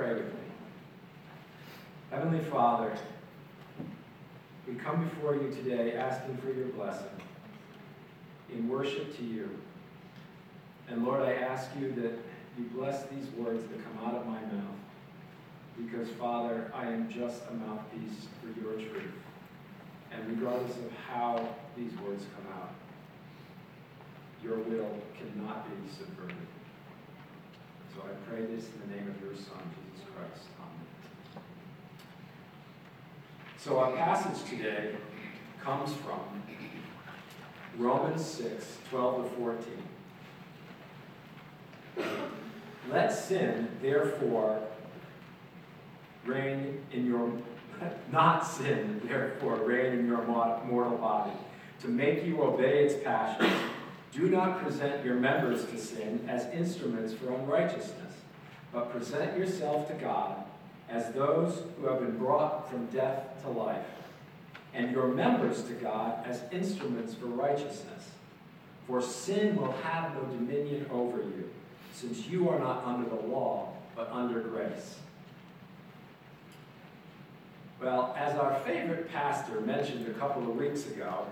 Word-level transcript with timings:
pray 0.00 0.14
with 0.14 0.32
me? 0.32 0.40
Heavenly 2.10 2.42
Father, 2.44 2.90
we 4.66 4.74
come 4.76 5.04
before 5.04 5.34
you 5.34 5.50
today 5.50 5.92
asking 5.92 6.38
for 6.38 6.50
your 6.50 6.68
blessing 6.68 7.20
in 8.50 8.66
worship 8.66 9.14
to 9.18 9.22
you. 9.22 9.50
And 10.88 11.04
Lord, 11.04 11.20
I 11.20 11.34
ask 11.34 11.68
you 11.78 11.92
that 11.92 12.12
you 12.56 12.64
bless 12.74 13.02
these 13.08 13.26
words 13.36 13.62
that 13.64 13.84
come 13.84 14.08
out 14.08 14.14
of 14.14 14.26
my 14.26 14.40
mouth. 14.40 14.78
Because, 15.76 16.08
Father, 16.18 16.72
I 16.74 16.86
am 16.86 17.10
just 17.10 17.42
a 17.50 17.54
mouthpiece 17.54 18.26
for 18.40 18.58
your 18.58 18.72
truth. 18.72 19.12
And 20.12 20.26
regardless 20.30 20.78
of 20.78 20.90
how 21.10 21.46
these 21.76 21.92
words 22.06 22.24
come 22.34 22.54
out, 22.54 22.72
your 24.42 24.56
will 24.56 24.96
cannot 25.18 25.68
be 25.68 25.92
subverted. 25.92 26.36
So 27.94 28.00
I 28.00 28.30
pray 28.30 28.46
this 28.46 28.64
in 28.64 28.88
the 28.88 28.96
name 28.96 29.08
of 29.08 29.20
your 29.20 29.34
Son, 29.34 29.60
Jesus 29.74 29.89
Christ. 30.20 30.48
Amen. 30.58 31.44
So 33.56 33.78
our 33.78 33.92
passage 33.92 34.48
today 34.48 34.94
comes 35.62 35.92
from 35.94 36.20
Romans 37.78 38.24
6, 38.24 38.78
12 38.90 39.24
to 39.24 39.30
14. 39.36 39.64
Let 42.90 43.12
sin, 43.12 43.68
therefore, 43.80 44.62
reign 46.24 46.82
in 46.92 47.06
your, 47.06 47.32
not 48.10 48.46
sin, 48.46 49.00
therefore, 49.04 49.56
reign 49.56 49.98
in 49.98 50.06
your 50.06 50.22
mortal 50.24 50.98
body, 50.98 51.32
to 51.80 51.88
make 51.88 52.24
you 52.24 52.42
obey 52.42 52.84
its 52.84 53.02
passions. 53.04 53.52
Do 54.12 54.28
not 54.28 54.60
present 54.62 55.04
your 55.04 55.14
members 55.14 55.64
to 55.66 55.78
sin 55.78 56.24
as 56.28 56.46
instruments 56.46 57.12
for 57.12 57.32
unrighteousness, 57.32 58.14
but 58.72 58.92
present 58.92 59.36
yourself 59.36 59.88
to 59.88 59.94
God 59.94 60.44
as 60.88 61.12
those 61.12 61.62
who 61.78 61.86
have 61.86 62.00
been 62.00 62.18
brought 62.18 62.68
from 62.70 62.86
death 62.86 63.24
to 63.42 63.48
life, 63.48 63.86
and 64.74 64.90
your 64.90 65.08
members 65.08 65.62
to 65.64 65.72
God 65.74 66.26
as 66.26 66.42
instruments 66.52 67.14
for 67.14 67.26
righteousness. 67.26 68.10
For 68.86 69.00
sin 69.00 69.56
will 69.56 69.72
have 69.72 70.14
no 70.14 70.22
dominion 70.22 70.86
over 70.90 71.18
you, 71.18 71.48
since 71.92 72.26
you 72.26 72.48
are 72.48 72.58
not 72.58 72.84
under 72.84 73.08
the 73.08 73.22
law, 73.26 73.72
but 73.94 74.10
under 74.10 74.40
grace. 74.40 74.96
Well, 77.80 78.14
as 78.18 78.36
our 78.36 78.58
favorite 78.60 79.10
pastor 79.10 79.60
mentioned 79.60 80.06
a 80.08 80.12
couple 80.14 80.42
of 80.42 80.56
weeks 80.56 80.86
ago, 80.86 81.26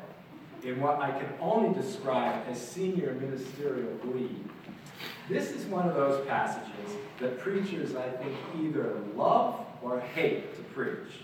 in 0.64 0.80
what 0.80 1.00
I 1.00 1.10
can 1.10 1.28
only 1.41 1.74
describe 1.80 2.44
as 2.48 2.60
senior 2.60 3.12
ministerial 3.14 3.94
glee, 4.02 4.36
this 5.28 5.50
is 5.50 5.66
one 5.66 5.88
of 5.88 5.94
those 5.94 6.27
passages 6.27 6.96
that 7.20 7.38
preachers, 7.38 7.94
I 7.94 8.08
think, 8.08 8.34
either 8.60 8.96
love 9.14 9.66
or 9.82 10.00
hate 10.00 10.56
to 10.56 10.62
preach. 10.62 11.22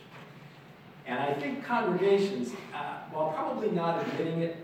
And 1.07 1.19
I 1.19 1.35
think 1.35 1.65
congregations, 1.65 2.53
uh, 2.75 2.99
while 3.11 3.33
probably 3.33 3.71
not 3.71 4.07
admitting 4.07 4.43
it, 4.43 4.57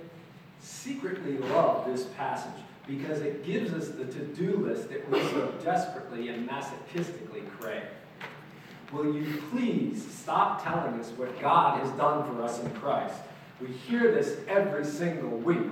secretly 0.61 1.39
love 1.39 1.87
this 1.87 2.05
passage 2.17 2.63
because 2.87 3.21
it 3.21 3.45
gives 3.45 3.73
us 3.73 3.89
the 3.89 4.05
to 4.05 4.25
do 4.35 4.57
list 4.57 4.89
that 4.91 5.09
we 5.11 5.21
so 5.29 5.53
desperately 5.63 6.29
and 6.29 6.49
masochistically 6.49 7.49
crave. 7.59 7.83
Will 8.93 9.15
you 9.15 9.43
please 9.51 10.05
stop 10.13 10.65
telling 10.65 10.99
us 10.99 11.11
what 11.11 11.41
God 11.41 11.81
has 11.81 11.91
done 11.93 12.27
for 12.27 12.43
us 12.43 12.61
in 12.61 12.71
Christ? 12.73 13.15
We 13.61 13.69
hear 13.69 14.11
this 14.13 14.39
every 14.49 14.85
single 14.85 15.31
week. 15.39 15.71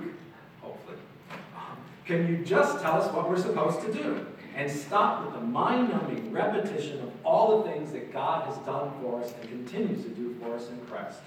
Can 2.09 2.27
you 2.27 2.43
just 2.43 2.81
tell 2.81 2.99
us 2.99 3.13
what 3.13 3.29
we're 3.29 3.37
supposed 3.37 3.81
to 3.81 3.93
do? 3.93 4.25
And 4.55 4.69
stop 4.69 5.23
with 5.23 5.35
the 5.35 5.41
mind 5.41 5.91
numbing 5.91 6.31
repetition 6.31 6.99
of 7.01 7.11
all 7.23 7.61
the 7.61 7.69
things 7.69 7.91
that 7.91 8.11
God 8.11 8.47
has 8.47 8.57
done 8.65 8.91
for 8.99 9.21
us 9.21 9.31
and 9.39 9.47
continues 9.47 10.03
to 10.05 10.09
do 10.09 10.35
for 10.41 10.55
us 10.55 10.69
in 10.69 10.79
Christ. 10.87 11.19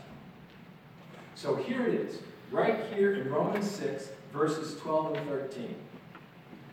So 1.37 1.55
here 1.55 1.87
it 1.87 1.95
is, 1.95 2.19
right 2.51 2.81
here 2.93 3.15
in 3.15 3.31
Romans 3.31 3.71
6, 3.71 4.09
verses 4.33 4.77
12 4.81 5.19
and 5.19 5.29
13. 5.29 5.73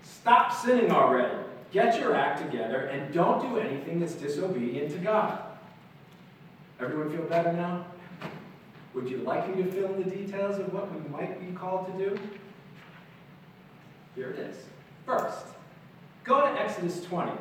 Stop 0.02 0.54
sinning 0.54 0.90
already. 0.90 1.38
Get 1.72 2.00
your 2.00 2.16
act 2.16 2.42
together 2.42 2.88
and 2.88 3.14
don't 3.14 3.48
do 3.48 3.60
anything 3.60 4.00
that's 4.00 4.14
disobedient 4.14 4.92
to 4.94 4.98
God. 4.98 5.40
Everyone 6.80 7.12
feel 7.12 7.26
better 7.26 7.54
now? 7.54 7.86
Would 8.96 9.08
you 9.08 9.18
like 9.18 9.56
me 9.56 9.62
to 9.62 9.72
fill 9.72 9.94
in 9.94 10.04
the 10.04 10.10
details 10.10 10.58
of 10.58 10.74
what 10.74 10.92
we 10.92 11.08
might 11.10 11.40
be 11.40 11.56
called 11.56 11.96
to 11.96 12.10
do? 12.10 12.20
Here 14.16 14.32
it 14.32 14.40
is. 14.40 14.58
First, 15.06 15.46
go 16.24 16.42
to 16.42 16.62
Exodus 16.62 17.04
20. 17.06 17.32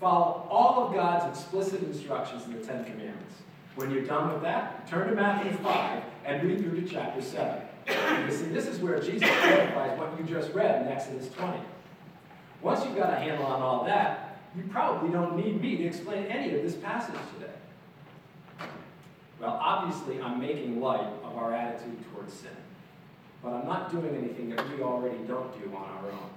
Follow 0.00 0.46
all 0.50 0.86
of 0.86 0.94
God's 0.94 1.26
explicit 1.36 1.82
instructions 1.82 2.44
in 2.44 2.52
the 2.52 2.64
Ten 2.64 2.84
Commandments. 2.84 3.34
When 3.74 3.90
you're 3.90 4.04
done 4.04 4.32
with 4.32 4.42
that, 4.42 4.88
turn 4.88 5.08
to 5.08 5.14
Matthew 5.14 5.52
5 5.58 6.02
and 6.24 6.42
read 6.42 6.60
through 6.60 6.80
to 6.80 6.88
chapter 6.88 7.22
7. 7.22 7.62
You 7.88 8.32
see, 8.32 8.46
this 8.46 8.66
is 8.66 8.80
where 8.80 9.00
Jesus 9.00 9.28
clarifies 9.28 9.98
what 9.98 10.18
you 10.18 10.24
just 10.24 10.52
read 10.52 10.82
in 10.82 10.88
Exodus 10.88 11.28
20. 11.30 11.58
Once 12.60 12.84
you've 12.84 12.96
got 12.96 13.12
a 13.12 13.16
handle 13.16 13.46
on 13.46 13.62
all 13.62 13.84
that, 13.84 14.38
you 14.56 14.64
probably 14.70 15.10
don't 15.10 15.36
need 15.36 15.60
me 15.60 15.76
to 15.76 15.84
explain 15.84 16.24
any 16.26 16.54
of 16.54 16.62
this 16.62 16.74
passage 16.74 17.14
today. 17.34 17.52
Well, 19.40 19.58
obviously, 19.62 20.20
I'm 20.20 20.40
making 20.40 20.80
light 20.80 21.06
of 21.22 21.36
our 21.36 21.54
attitude 21.54 21.98
towards 22.12 22.32
sin. 22.34 22.50
But 23.42 23.52
I'm 23.52 23.66
not 23.66 23.90
doing 23.90 24.14
anything 24.16 24.50
that 24.50 24.68
we 24.70 24.82
already 24.82 25.18
don't 25.26 25.52
do 25.62 25.74
on 25.76 25.82
our 25.82 26.10
own. 26.10 26.30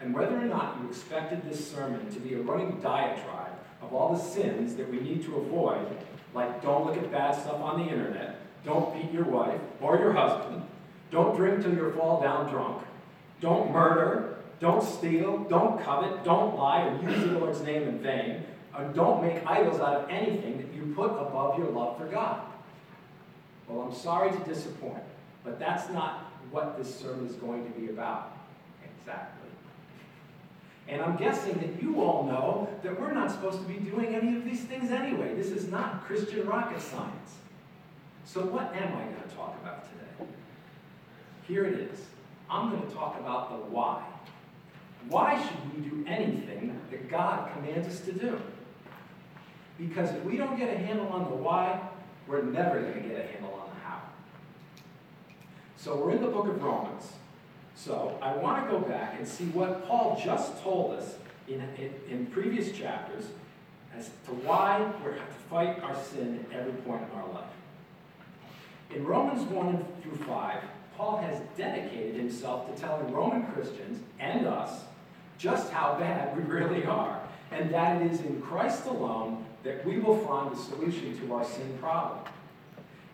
And 0.00 0.14
whether 0.14 0.36
or 0.36 0.44
not 0.44 0.78
you 0.80 0.88
expected 0.88 1.42
this 1.44 1.70
sermon 1.70 2.10
to 2.12 2.20
be 2.20 2.34
a 2.34 2.40
running 2.40 2.80
diatribe 2.80 3.52
of 3.82 3.92
all 3.92 4.14
the 4.14 4.20
sins 4.20 4.76
that 4.76 4.90
we 4.90 5.00
need 5.00 5.24
to 5.24 5.36
avoid, 5.36 5.86
like 6.34 6.62
don't 6.62 6.86
look 6.86 6.96
at 6.96 7.10
bad 7.10 7.32
stuff 7.32 7.60
on 7.60 7.80
the 7.80 7.92
internet, 7.92 8.36
don't 8.64 8.94
beat 8.94 9.12
your 9.12 9.24
wife 9.24 9.60
or 9.80 9.98
your 9.98 10.12
husband, 10.12 10.62
don't 11.10 11.36
drink 11.36 11.62
till 11.62 11.74
you 11.74 11.92
fall 11.92 12.22
down 12.22 12.50
drunk, 12.50 12.82
don't 13.40 13.72
murder, 13.72 14.36
don't 14.60 14.82
steal, 14.82 15.38
don't 15.44 15.82
covet, 15.82 16.22
don't 16.24 16.56
lie 16.56 16.86
or 16.86 17.10
use 17.10 17.20
the 17.20 17.38
Lord's 17.38 17.60
name 17.62 17.82
in 17.88 17.98
vain, 17.98 18.44
and 18.76 18.94
don't 18.94 19.22
make 19.22 19.44
idols 19.46 19.80
out 19.80 19.94
of 19.94 20.10
anything 20.10 20.58
that 20.58 20.72
you 20.74 20.92
put 20.94 21.10
above 21.10 21.58
your 21.58 21.68
love 21.68 21.98
for 21.98 22.06
God. 22.06 22.42
Well, 23.66 23.82
I'm 23.82 23.94
sorry 23.94 24.30
to 24.30 24.38
disappoint, 24.44 25.02
but 25.44 25.58
that's 25.58 25.90
not 25.90 26.32
what 26.50 26.76
this 26.76 26.94
sermon 26.94 27.26
is 27.26 27.34
going 27.34 27.64
to 27.64 27.78
be 27.78 27.88
about. 27.88 28.36
Exactly. 28.84 29.48
And 30.88 31.00
I'm 31.00 31.16
guessing 31.16 31.54
that 31.58 31.82
you 31.82 32.02
all 32.02 32.24
know 32.24 32.68
that 32.82 33.00
we're 33.00 33.12
not 33.12 33.30
supposed 33.30 33.58
to 33.58 33.64
be 33.64 33.74
doing 33.74 34.14
any 34.14 34.36
of 34.36 34.44
these 34.44 34.62
things 34.62 34.90
anyway. 34.90 35.34
This 35.34 35.50
is 35.50 35.68
not 35.68 36.04
Christian 36.04 36.46
rocket 36.46 36.80
science. 36.80 37.36
So, 38.24 38.42
what 38.42 38.74
am 38.74 38.96
I 38.96 39.02
going 39.02 39.28
to 39.28 39.34
talk 39.34 39.56
about 39.62 39.84
today? 39.84 40.30
Here 41.46 41.64
it 41.64 41.78
is. 41.78 42.06
I'm 42.48 42.70
going 42.70 42.86
to 42.86 42.94
talk 42.94 43.18
about 43.20 43.50
the 43.50 43.70
why. 43.70 44.04
Why 45.08 45.40
should 45.40 45.74
we 45.74 45.88
do 45.88 46.04
anything 46.06 46.78
that 46.90 47.08
God 47.08 47.52
commands 47.54 47.88
us 47.88 48.00
to 48.00 48.12
do? 48.12 48.40
Because 49.78 50.10
if 50.10 50.24
we 50.24 50.36
don't 50.36 50.58
get 50.58 50.74
a 50.74 50.78
handle 50.78 51.08
on 51.08 51.30
the 51.30 51.36
why, 51.36 51.80
we're 52.26 52.42
never 52.42 52.80
going 52.80 53.02
to 53.02 53.08
get 53.08 53.18
a 53.18 53.32
handle 53.32 53.54
on. 53.54 53.69
So 55.80 55.96
we're 55.96 56.10
in 56.10 56.20
the 56.20 56.28
book 56.28 56.46
of 56.46 56.62
Romans. 56.62 57.10
So 57.74 58.18
I 58.20 58.36
want 58.36 58.66
to 58.66 58.70
go 58.70 58.80
back 58.80 59.14
and 59.16 59.26
see 59.26 59.46
what 59.46 59.88
Paul 59.88 60.20
just 60.22 60.62
told 60.62 60.92
us 60.92 61.14
in, 61.48 61.62
in, 61.78 61.94
in 62.10 62.26
previous 62.26 62.70
chapters 62.70 63.24
as 63.96 64.10
to 64.26 64.32
why 64.32 64.78
we 65.02 65.12
have 65.12 65.26
to 65.26 65.42
fight 65.48 65.82
our 65.82 65.96
sin 65.98 66.44
at 66.50 66.60
every 66.60 66.74
point 66.82 67.02
in 67.10 67.18
our 67.18 67.28
life. 67.32 67.44
In 68.94 69.06
Romans 69.06 69.40
1 69.44 69.84
through 70.02 70.16
5, 70.26 70.62
Paul 70.98 71.16
has 71.16 71.40
dedicated 71.56 72.14
himself 72.14 72.74
to 72.74 72.78
telling 72.78 73.10
Roman 73.10 73.46
Christians 73.52 74.02
and 74.18 74.46
us 74.46 74.82
just 75.38 75.72
how 75.72 75.96
bad 75.98 76.36
we 76.36 76.42
really 76.42 76.84
are, 76.84 77.22
and 77.52 77.72
that 77.72 78.02
it 78.02 78.12
is 78.12 78.20
in 78.20 78.42
Christ 78.42 78.84
alone 78.84 79.46
that 79.62 79.86
we 79.86 79.98
will 79.98 80.18
find 80.26 80.54
the 80.54 80.60
solution 80.60 81.18
to 81.20 81.34
our 81.34 81.44
sin 81.44 81.78
problem. 81.80 82.18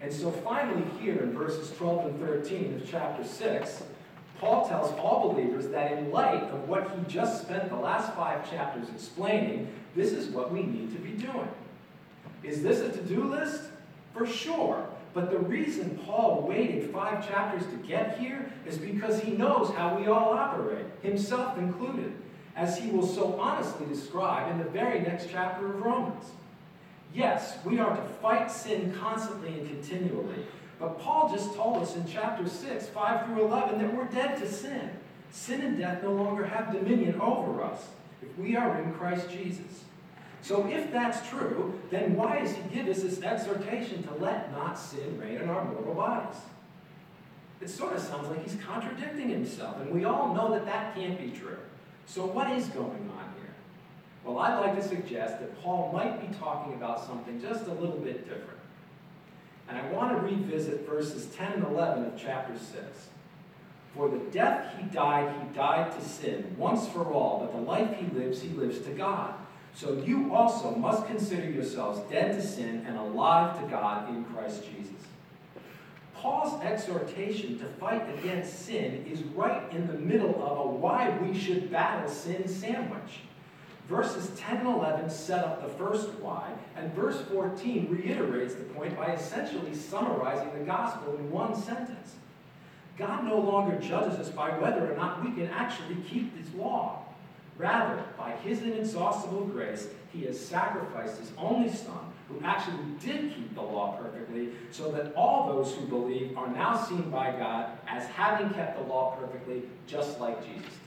And 0.00 0.12
so 0.12 0.31
finally, 0.31 0.84
here 1.00 1.22
in 1.22 1.32
verses 1.32 1.75
12 1.76 2.06
and 2.06 2.20
13 2.20 2.75
of 2.75 2.90
chapter 2.90 3.25
6, 3.25 3.82
Paul 4.38 4.69
tells 4.69 4.93
all 4.98 5.32
believers 5.32 5.69
that 5.69 5.93
in 5.93 6.10
light 6.10 6.43
of 6.43 6.69
what 6.69 6.90
he 6.90 7.12
just 7.12 7.43
spent 7.43 7.70
the 7.70 7.76
last 7.76 8.14
five 8.14 8.48
chapters 8.50 8.88
explaining, 8.90 9.69
this 9.94 10.12
is 10.12 10.28
what 10.28 10.52
we 10.52 10.62
need 10.62 10.93
to 10.93 10.98
be 10.98 11.12
doing. 11.12 11.48
Is 12.43 12.62
this 12.62 12.81
a 12.81 12.90
to 12.90 13.02
do 13.02 13.25
list? 13.25 13.62
For 14.12 14.26
sure. 14.26 14.87
But 15.14 15.31
the 15.31 15.38
reason 15.38 15.99
Paul 16.04 16.46
waited 16.46 16.90
five 16.90 17.26
chapters 17.26 17.66
to 17.70 17.76
get 17.88 18.19
here 18.19 18.52
is 18.66 18.76
because 18.76 19.20
he 19.20 19.32
knows 19.32 19.70
how 19.70 19.99
we 19.99 20.08
all 20.08 20.34
operate, 20.34 20.84
himself 21.00 21.56
included 21.56 22.12
as 22.54 22.78
he 22.78 22.90
will 22.90 23.06
so 23.06 23.38
honestly 23.38 23.87
describe 23.87 24.50
in 24.50 24.58
the 24.58 24.70
very 24.70 25.00
next 25.00 25.28
chapter 25.31 25.66
of 25.66 25.81
Romans. 25.82 26.31
Yes, 27.14 27.58
we 27.64 27.79
are 27.79 27.97
to 27.97 28.03
fight 28.20 28.50
sin 28.50 28.94
constantly 29.00 29.49
and 29.49 29.69
continually, 29.69 30.47
but 30.79 30.99
Paul 30.99 31.31
just 31.32 31.55
told 31.55 31.82
us 31.82 31.97
in 31.97 32.06
chapter 32.06 32.49
6, 32.49 32.88
5 32.88 33.26
through 33.26 33.44
11, 33.47 33.79
that 33.79 33.94
we're 33.94 34.05
dead 34.05 34.38
to 34.38 34.50
sin. 34.50 34.91
Sin 35.31 35.62
and 35.62 35.79
death 35.79 36.03
no 36.03 36.12
longer 36.12 36.44
have 36.44 36.73
dominion 36.73 37.20
over 37.20 37.62
us 37.62 37.88
if 38.23 38.38
we 38.38 38.56
are 38.56 38.81
in 38.81 38.93
Christ 38.94 39.31
Jesus. 39.31 39.85
So 40.43 40.67
if 40.69 40.93
that's 40.93 41.29
true, 41.29 41.81
then 41.91 42.14
why 42.14 42.41
does 42.41 42.55
he 42.55 42.62
give 42.73 42.87
us 42.88 43.03
this 43.03 43.20
exhortation 43.23 44.02
to 44.05 44.14
let 44.14 44.52
not 44.52 44.79
sin 44.79 45.19
reign 45.19 45.37
in 45.38 45.49
our 45.49 45.64
mortal 45.64 45.94
bodies? 45.94 46.37
It 47.61 47.69
sort 47.69 47.94
of 47.94 48.02
sounds 48.02 48.29
like 48.29 48.44
he's 48.44 48.59
contradicting 48.62 49.29
himself, 49.29 49.81
and 49.81 49.91
we 49.91 50.05
all 50.05 50.35
know 50.35 50.52
that 50.52 50.67
that 50.67 50.94
can't 50.94 51.19
be 51.19 51.37
true. 51.37 51.59
So 52.06 52.26
what 52.26 52.50
is 52.52 52.69
going 52.69 53.11
on? 53.19 53.25
Well, 54.26 54.40
I'd 54.40 54.58
like 54.58 54.75
to 54.75 54.82
suggest 54.82 55.38
that 55.38 55.62
Paul 55.62 55.93
might 55.93 56.20
be 56.20 56.37
talking 56.37 56.75
about 56.75 57.06
something 57.06 57.40
just 57.40 57.67
a 57.67 57.73
little 57.73 57.99
bit 57.99 58.28
different. 58.28 58.58
And 59.69 59.78
I 59.78 59.88
want 59.93 60.17
to 60.17 60.26
revisit 60.26 60.87
verses 60.87 61.26
10 61.26 61.52
and 61.52 61.64
11 61.64 62.06
of 62.06 62.20
chapter 62.20 62.58
6. 62.58 62.75
For 63.94 64.08
the 64.08 64.19
death 64.31 64.75
he 64.78 64.87
died, 64.87 65.32
he 65.40 65.55
died 65.55 65.93
to 65.93 66.05
sin, 66.05 66.55
once 66.58 66.88
for 66.88 67.05
all, 67.05 67.38
but 67.38 67.52
the 67.52 67.62
life 67.62 67.96
he 67.96 68.06
lives, 68.19 68.43
he 68.43 68.49
lives 68.49 68.81
to 68.81 68.90
God. 68.90 69.34
So 69.75 70.02
you 70.05 70.34
also 70.34 70.75
must 70.75 71.06
consider 71.06 71.49
yourselves 71.49 72.00
dead 72.11 72.34
to 72.34 72.44
sin 72.44 72.84
and 72.87 72.96
alive 72.96 73.61
to 73.61 73.69
God 73.69 74.08
in 74.08 74.25
Christ 74.25 74.64
Jesus. 74.64 74.93
Paul's 76.14 76.61
exhortation 76.62 77.58
to 77.61 77.64
fight 77.64 78.02
against 78.19 78.67
sin 78.67 79.06
is 79.08 79.23
right 79.23 79.62
in 79.70 79.87
the 79.87 79.93
middle 79.93 80.43
of 80.43 80.58
a 80.58 80.69
why 80.69 81.17
we 81.19 81.38
should 81.38 81.70
battle 81.70 82.08
sin 82.08 82.49
sandwich. 82.49 83.20
Verses 83.88 84.31
10 84.37 84.59
and 84.59 84.69
11 84.69 85.11
set 85.11 85.44
up 85.44 85.62
the 85.62 85.85
first 85.85 86.11
why, 86.15 86.53
and 86.77 86.93
verse 86.93 87.21
14 87.33 87.88
reiterates 87.88 88.55
the 88.55 88.65
point 88.65 88.97
by 88.97 89.12
essentially 89.12 89.75
summarizing 89.75 90.53
the 90.59 90.65
gospel 90.65 91.15
in 91.17 91.31
one 91.31 91.55
sentence. 91.55 92.17
God 92.99 93.25
no 93.25 93.38
longer 93.38 93.79
judges 93.79 94.19
us 94.19 94.31
by 94.31 94.50
whether 94.59 94.93
or 94.93 94.97
not 94.97 95.25
we 95.25 95.31
can 95.33 95.49
actually 95.49 95.97
keep 96.09 96.37
his 96.37 96.53
law. 96.55 97.05
Rather, 97.59 98.03
by 98.19 98.33
his 98.33 98.62
inexhaustible 98.62 99.44
grace, 99.47 99.88
he 100.12 100.25
has 100.25 100.38
sacrificed 100.38 101.19
his 101.19 101.31
only 101.38 101.71
son, 101.71 102.12
who 102.29 102.41
actually 102.44 102.79
did 103.00 103.35
keep 103.35 103.55
the 103.55 103.62
law 103.62 103.97
perfectly, 104.03 104.50
so 104.71 104.91
that 104.91 105.15
all 105.15 105.47
those 105.47 105.75
who 105.75 105.87
believe 105.87 106.37
are 106.37 106.49
now 106.49 106.77
seen 106.77 107.09
by 107.11 107.31
God 107.31 107.71
as 107.87 108.06
having 108.09 108.50
kept 108.50 108.79
the 108.79 108.85
law 108.85 109.17
perfectly, 109.17 109.62
just 109.87 110.19
like 110.19 110.44
Jesus 110.44 110.65
did. 110.65 110.86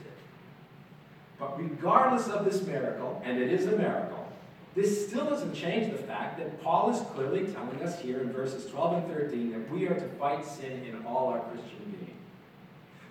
But 1.40 1.58
regardless 1.58 2.28
of 2.28 2.44
this 2.44 2.62
miracle, 2.66 3.20
and 3.24 3.38
it 3.40 3.50
is 3.50 3.66
a 3.66 3.76
miracle, 3.76 4.28
this 4.76 5.08
still 5.08 5.24
doesn't 5.24 5.54
change 5.54 5.90
the 5.90 5.98
fact 5.98 6.38
that 6.38 6.62
Paul 6.62 6.90
is 6.90 7.00
clearly 7.14 7.46
telling 7.46 7.82
us 7.82 7.98
here 7.98 8.20
in 8.20 8.30
verses 8.30 8.70
12 8.70 9.04
and 9.04 9.12
13 9.12 9.52
that 9.52 9.70
we 9.70 9.88
are 9.88 9.94
to 9.94 10.08
fight 10.10 10.44
sin 10.44 10.84
in 10.84 11.04
all 11.06 11.28
our 11.28 11.40
Christian 11.40 11.96
being. 11.98 12.14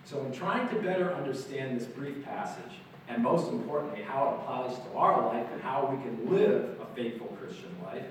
So, 0.05 0.23
in 0.23 0.31
trying 0.31 0.69
to 0.69 0.75
better 0.75 1.13
understand 1.13 1.77
this 1.77 1.87
brief 1.87 2.23
passage, 2.23 2.71
and 3.09 3.23
most 3.23 3.51
importantly, 3.51 4.03
how 4.03 4.29
it 4.29 4.35
applies 4.35 4.77
to 4.77 4.97
our 4.97 5.33
life 5.33 5.47
and 5.51 5.61
how 5.61 5.87
we 5.91 6.01
can 6.03 6.31
live 6.31 6.77
a 6.79 6.95
faithful 6.95 7.35
Christian 7.41 7.75
life, 7.83 8.05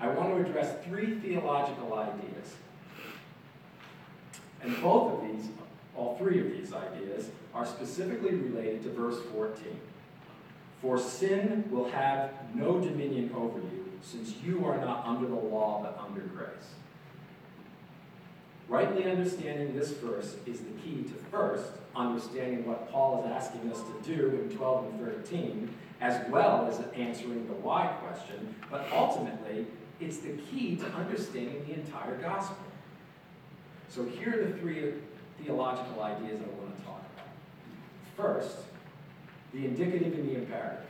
I 0.00 0.08
want 0.08 0.34
to 0.34 0.50
address 0.50 0.84
three 0.84 1.14
theological 1.14 1.94
ideas. 1.94 2.56
And 4.60 4.80
both 4.82 5.14
of 5.14 5.28
these, 5.28 5.48
all 5.96 6.16
three 6.18 6.40
of 6.40 6.50
these 6.50 6.72
ideas, 6.72 7.30
are 7.54 7.64
specifically 7.64 8.34
related 8.34 8.82
to 8.82 8.90
verse 8.90 9.18
14. 9.32 9.64
For 10.82 10.98
sin 10.98 11.64
will 11.70 11.88
have 11.90 12.30
no 12.54 12.80
dominion 12.80 13.30
over 13.34 13.58
you, 13.58 13.92
since 14.02 14.34
you 14.44 14.66
are 14.66 14.76
not 14.78 15.06
under 15.06 15.26
the 15.26 15.34
law 15.34 15.80
but 15.82 15.98
under 16.04 16.20
grace. 16.20 16.74
Rightly 18.68 19.04
understanding 19.10 19.76
this 19.76 19.92
verse 19.92 20.36
is 20.46 20.60
the 20.60 20.72
key 20.82 21.04
to 21.04 21.14
first 21.30 21.70
understanding 21.94 22.66
what 22.66 22.90
Paul 22.90 23.24
is 23.24 23.30
asking 23.30 23.70
us 23.70 23.80
to 23.80 24.16
do 24.16 24.30
in 24.30 24.56
12 24.56 24.86
and 24.86 25.00
13, 25.00 25.74
as 26.00 26.28
well 26.30 26.66
as 26.66 26.80
answering 26.96 27.46
the 27.46 27.54
why 27.54 27.86
question, 28.02 28.54
but 28.70 28.86
ultimately, 28.92 29.66
it's 30.00 30.18
the 30.18 30.32
key 30.32 30.76
to 30.76 30.86
understanding 30.86 31.64
the 31.68 31.74
entire 31.74 32.16
gospel. 32.16 32.56
So 33.88 34.04
here 34.04 34.40
are 34.40 34.46
the 34.46 34.58
three 34.58 34.94
theological 35.42 36.02
ideas 36.02 36.40
I 36.40 36.60
want 36.60 36.76
to 36.76 36.84
talk. 36.84 37.03
First, 38.16 38.58
the 39.52 39.64
indicative 39.66 40.14
and 40.14 40.28
the 40.28 40.36
imperative. 40.36 40.86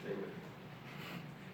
Stay 0.00 0.10
with 0.10 0.26
me. 0.26 0.32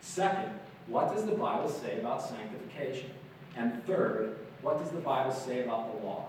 Second, 0.00 0.52
what 0.86 1.14
does 1.14 1.24
the 1.24 1.32
Bible 1.32 1.68
say 1.68 2.00
about 2.00 2.22
sanctification? 2.22 3.10
And 3.56 3.84
third, 3.86 4.36
what 4.62 4.78
does 4.78 4.90
the 4.90 5.00
Bible 5.00 5.32
say 5.32 5.62
about 5.64 5.92
the 5.92 6.06
law? 6.06 6.28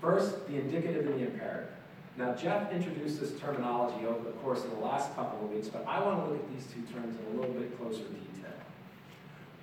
First, 0.00 0.46
the 0.48 0.56
indicative 0.56 1.06
and 1.06 1.20
the 1.20 1.26
imperative. 1.26 1.70
Now, 2.16 2.34
Jeff 2.34 2.72
introduced 2.72 3.20
this 3.20 3.38
terminology 3.38 4.06
over 4.06 4.24
the 4.24 4.36
course 4.36 4.64
of 4.64 4.70
the 4.70 4.78
last 4.78 5.14
couple 5.14 5.44
of 5.44 5.52
weeks, 5.52 5.68
but 5.68 5.84
I 5.86 6.02
want 6.02 6.24
to 6.24 6.30
look 6.30 6.42
at 6.42 6.54
these 6.54 6.66
two 6.66 6.80
terms 6.92 7.16
in 7.18 7.36
a 7.36 7.40
little 7.40 7.54
bit 7.54 7.78
closer 7.78 8.04
detail. 8.04 8.52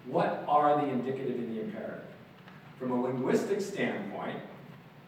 What 0.05 0.43
are 0.47 0.81
the 0.81 0.89
indicative 0.89 1.35
and 1.35 1.55
the 1.55 1.61
imperative? 1.61 2.05
From 2.77 2.91
a 2.91 3.01
linguistic 3.01 3.61
standpoint, 3.61 4.39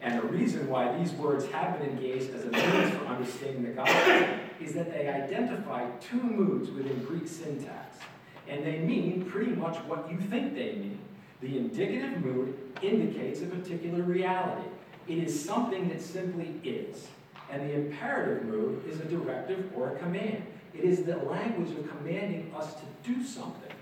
and 0.06 0.22
the 0.22 0.26
reason 0.28 0.68
why 0.68 0.96
these 0.96 1.10
words 1.14 1.46
have 1.46 1.80
been 1.80 1.90
engaged 1.90 2.32
as 2.32 2.44
a 2.44 2.50
means 2.50 2.96
for 2.96 3.06
understanding 3.06 3.64
the 3.64 3.70
gospel 3.70 4.38
is 4.60 4.72
that 4.74 4.92
they 4.92 5.08
identify 5.08 5.90
two 5.98 6.22
moods 6.22 6.70
within 6.70 7.02
Greek 7.02 7.26
syntax. 7.26 7.98
And 8.46 8.64
they 8.64 8.78
mean 8.78 9.24
pretty 9.28 9.50
much 9.50 9.78
what 9.78 10.08
you 10.08 10.18
think 10.18 10.54
they 10.54 10.76
mean. 10.76 11.00
The 11.40 11.58
indicative 11.58 12.24
mood 12.24 12.56
indicates 12.82 13.42
a 13.42 13.46
particular 13.46 14.04
reality. 14.04 14.68
It 15.08 15.18
is 15.18 15.44
something 15.44 15.88
that 15.88 16.00
simply 16.00 16.54
is. 16.62 17.08
And 17.50 17.68
the 17.68 17.74
imperative 17.74 18.44
mood 18.44 18.88
is 18.88 19.00
a 19.00 19.06
directive 19.06 19.72
or 19.74 19.96
a 19.96 19.98
command. 19.98 20.44
It 20.72 20.84
is 20.84 21.02
the 21.02 21.16
language 21.16 21.76
of 21.76 21.88
commanding 21.88 22.54
us 22.56 22.74
to 22.74 23.12
do 23.12 23.24
something. 23.24 23.72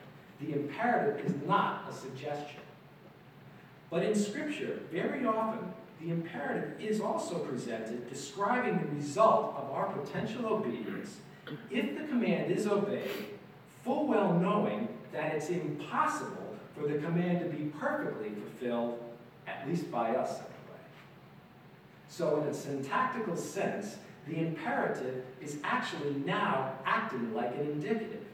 The 0.41 0.55
imperative 0.55 1.27
is 1.27 1.35
not 1.47 1.85
a 1.91 1.93
suggestion. 1.93 2.61
But 3.91 4.05
in 4.05 4.15
Scripture, 4.15 4.81
very 4.91 5.27
often, 5.27 5.75
the 6.01 6.11
imperative 6.11 6.81
is 6.81 7.01
also 7.01 7.39
presented 7.39 8.09
describing 8.09 8.79
the 8.79 8.97
result 8.97 9.55
of 9.57 9.71
our 9.71 9.87
potential 9.87 10.47
obedience 10.47 11.17
if 11.71 11.99
the 11.99 12.05
command 12.05 12.51
is 12.51 12.67
obeyed, 12.67 13.11
full 13.83 14.07
well 14.07 14.35
knowing 14.35 14.89
that 15.13 15.35
it's 15.35 15.51
impossible 15.51 16.57
for 16.75 16.89
the 16.89 16.99
command 16.99 17.41
to 17.41 17.57
be 17.57 17.65
perfectly 17.79 18.31
fulfilled, 18.31 19.03
at 19.47 19.69
least 19.69 19.91
by 19.91 20.11
us 20.11 20.31
anyway. 20.31 20.49
So, 22.09 22.41
in 22.41 22.49
a 22.49 22.55
syntactical 22.55 23.37
sense, 23.37 23.97
the 24.27 24.39
imperative 24.39 25.25
is 25.41 25.59
actually 25.63 26.15
now 26.25 26.73
acting 26.87 27.35
like 27.35 27.55
an 27.57 27.61
indicative. 27.61 28.25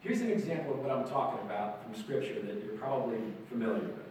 Here's 0.00 0.20
an 0.20 0.30
example 0.30 0.74
of 0.74 0.80
what 0.80 0.90
I'm 0.90 1.08
talking 1.08 1.44
about 1.46 1.82
from 1.82 1.94
Scripture 1.94 2.40
that 2.42 2.64
you're 2.64 2.76
probably 2.76 3.18
familiar 3.48 3.80
with. 3.80 4.06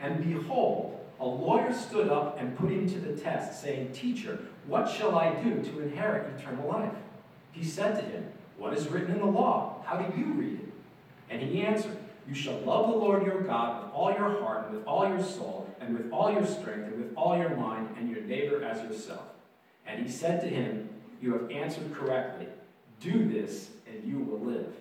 And 0.00 0.22
behold, 0.22 0.97
a 1.20 1.26
lawyer 1.26 1.72
stood 1.72 2.08
up 2.08 2.40
and 2.40 2.56
put 2.56 2.70
him 2.70 2.88
to 2.88 2.98
the 2.98 3.20
test, 3.20 3.60
saying, 3.60 3.92
Teacher, 3.92 4.38
what 4.66 4.88
shall 4.88 5.16
I 5.16 5.34
do 5.42 5.62
to 5.62 5.80
inherit 5.80 6.38
eternal 6.38 6.68
life? 6.68 6.92
He 7.52 7.64
said 7.64 7.96
to 7.96 8.02
him, 8.02 8.26
What 8.56 8.74
is 8.74 8.88
written 8.88 9.12
in 9.12 9.18
the 9.18 9.26
law? 9.26 9.82
How 9.84 9.96
do 9.96 10.18
you 10.18 10.26
read 10.32 10.60
it? 10.60 10.72
And 11.30 11.42
he 11.42 11.62
answered, 11.62 11.96
You 12.28 12.34
shall 12.34 12.58
love 12.60 12.88
the 12.88 12.96
Lord 12.96 13.26
your 13.26 13.40
God 13.40 13.84
with 13.84 13.92
all 13.92 14.12
your 14.12 14.40
heart, 14.40 14.66
and 14.66 14.76
with 14.76 14.86
all 14.86 15.08
your 15.08 15.22
soul, 15.22 15.68
and 15.80 15.96
with 15.96 16.12
all 16.12 16.32
your 16.32 16.46
strength, 16.46 16.86
and 16.86 17.02
with 17.02 17.14
all 17.16 17.36
your 17.36 17.56
mind, 17.56 17.96
and 17.98 18.08
your 18.08 18.22
neighbor 18.22 18.62
as 18.62 18.82
yourself. 18.82 19.26
And 19.86 20.04
he 20.04 20.10
said 20.10 20.40
to 20.42 20.48
him, 20.48 20.88
You 21.20 21.32
have 21.32 21.50
answered 21.50 21.92
correctly. 21.94 22.46
Do 23.00 23.28
this, 23.28 23.70
and 23.86 24.04
you 24.04 24.18
will 24.18 24.40
live. 24.40 24.72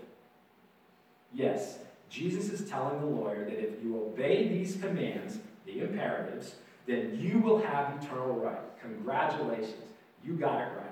Yes, 1.34 1.80
Jesus 2.10 2.50
is 2.50 2.70
telling 2.70 3.00
the 3.00 3.06
lawyer 3.06 3.46
that 3.46 3.60
if 3.60 3.84
you 3.84 3.98
obey 3.98 4.48
these 4.48 4.78
commands, 4.78 5.40
the 5.68 5.82
imperatives, 5.82 6.56
then 6.88 7.20
you 7.22 7.40
will 7.40 7.60
have 7.60 8.02
eternal 8.02 8.34
right. 8.36 8.58
Congratulations. 8.82 9.76
You 10.24 10.34
got 10.34 10.62
it 10.62 10.72
right. 10.78 10.88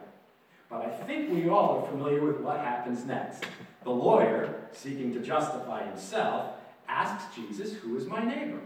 But 0.69 0.85
I 0.85 0.89
think 1.05 1.31
we 1.31 1.49
all 1.49 1.81
are 1.81 1.89
familiar 1.89 2.23
with 2.23 2.41
what 2.41 2.59
happens 2.59 3.05
next. 3.05 3.45
The 3.83 3.89
lawyer, 3.89 4.53
seeking 4.71 5.13
to 5.13 5.19
justify 5.19 5.87
himself, 5.87 6.55
asks 6.87 7.35
Jesus, 7.35 7.73
Who 7.73 7.97
is 7.97 8.05
my 8.05 8.23
neighbor? 8.23 8.59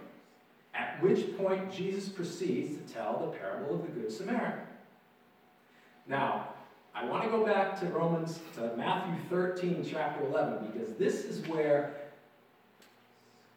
At 0.73 1.01
which 1.01 1.37
point 1.37 1.71
Jesus 1.71 2.09
proceeds 2.09 2.77
to 2.77 2.93
tell 2.93 3.19
the 3.19 3.37
parable 3.37 3.75
of 3.75 3.81
the 3.81 3.87
Good 3.99 4.11
Samaritan. 4.11 4.65
Now, 6.07 6.49
I 6.95 7.05
want 7.05 7.23
to 7.23 7.29
go 7.29 7.45
back 7.45 7.79
to 7.81 7.85
Romans, 7.87 8.39
to 8.55 8.75
Matthew 8.75 9.15
13, 9.29 9.87
chapter 9.89 10.25
11, 10.25 10.71
because 10.71 10.93
this 10.93 11.25
is 11.25 11.47
where 11.47 11.95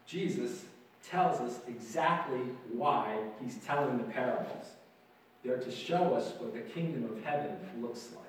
Jesus 0.06 0.64
tells 1.08 1.40
us 1.40 1.60
exactly 1.66 2.40
why 2.72 3.18
he's 3.42 3.56
telling 3.56 3.98
the 3.98 4.04
parables. 4.04 4.66
They're 5.44 5.58
to 5.58 5.70
show 5.70 6.14
us 6.14 6.32
what 6.38 6.54
the 6.54 6.60
kingdom 6.60 7.04
of 7.04 7.22
heaven 7.24 7.56
looks 7.80 8.08
like. 8.14 8.22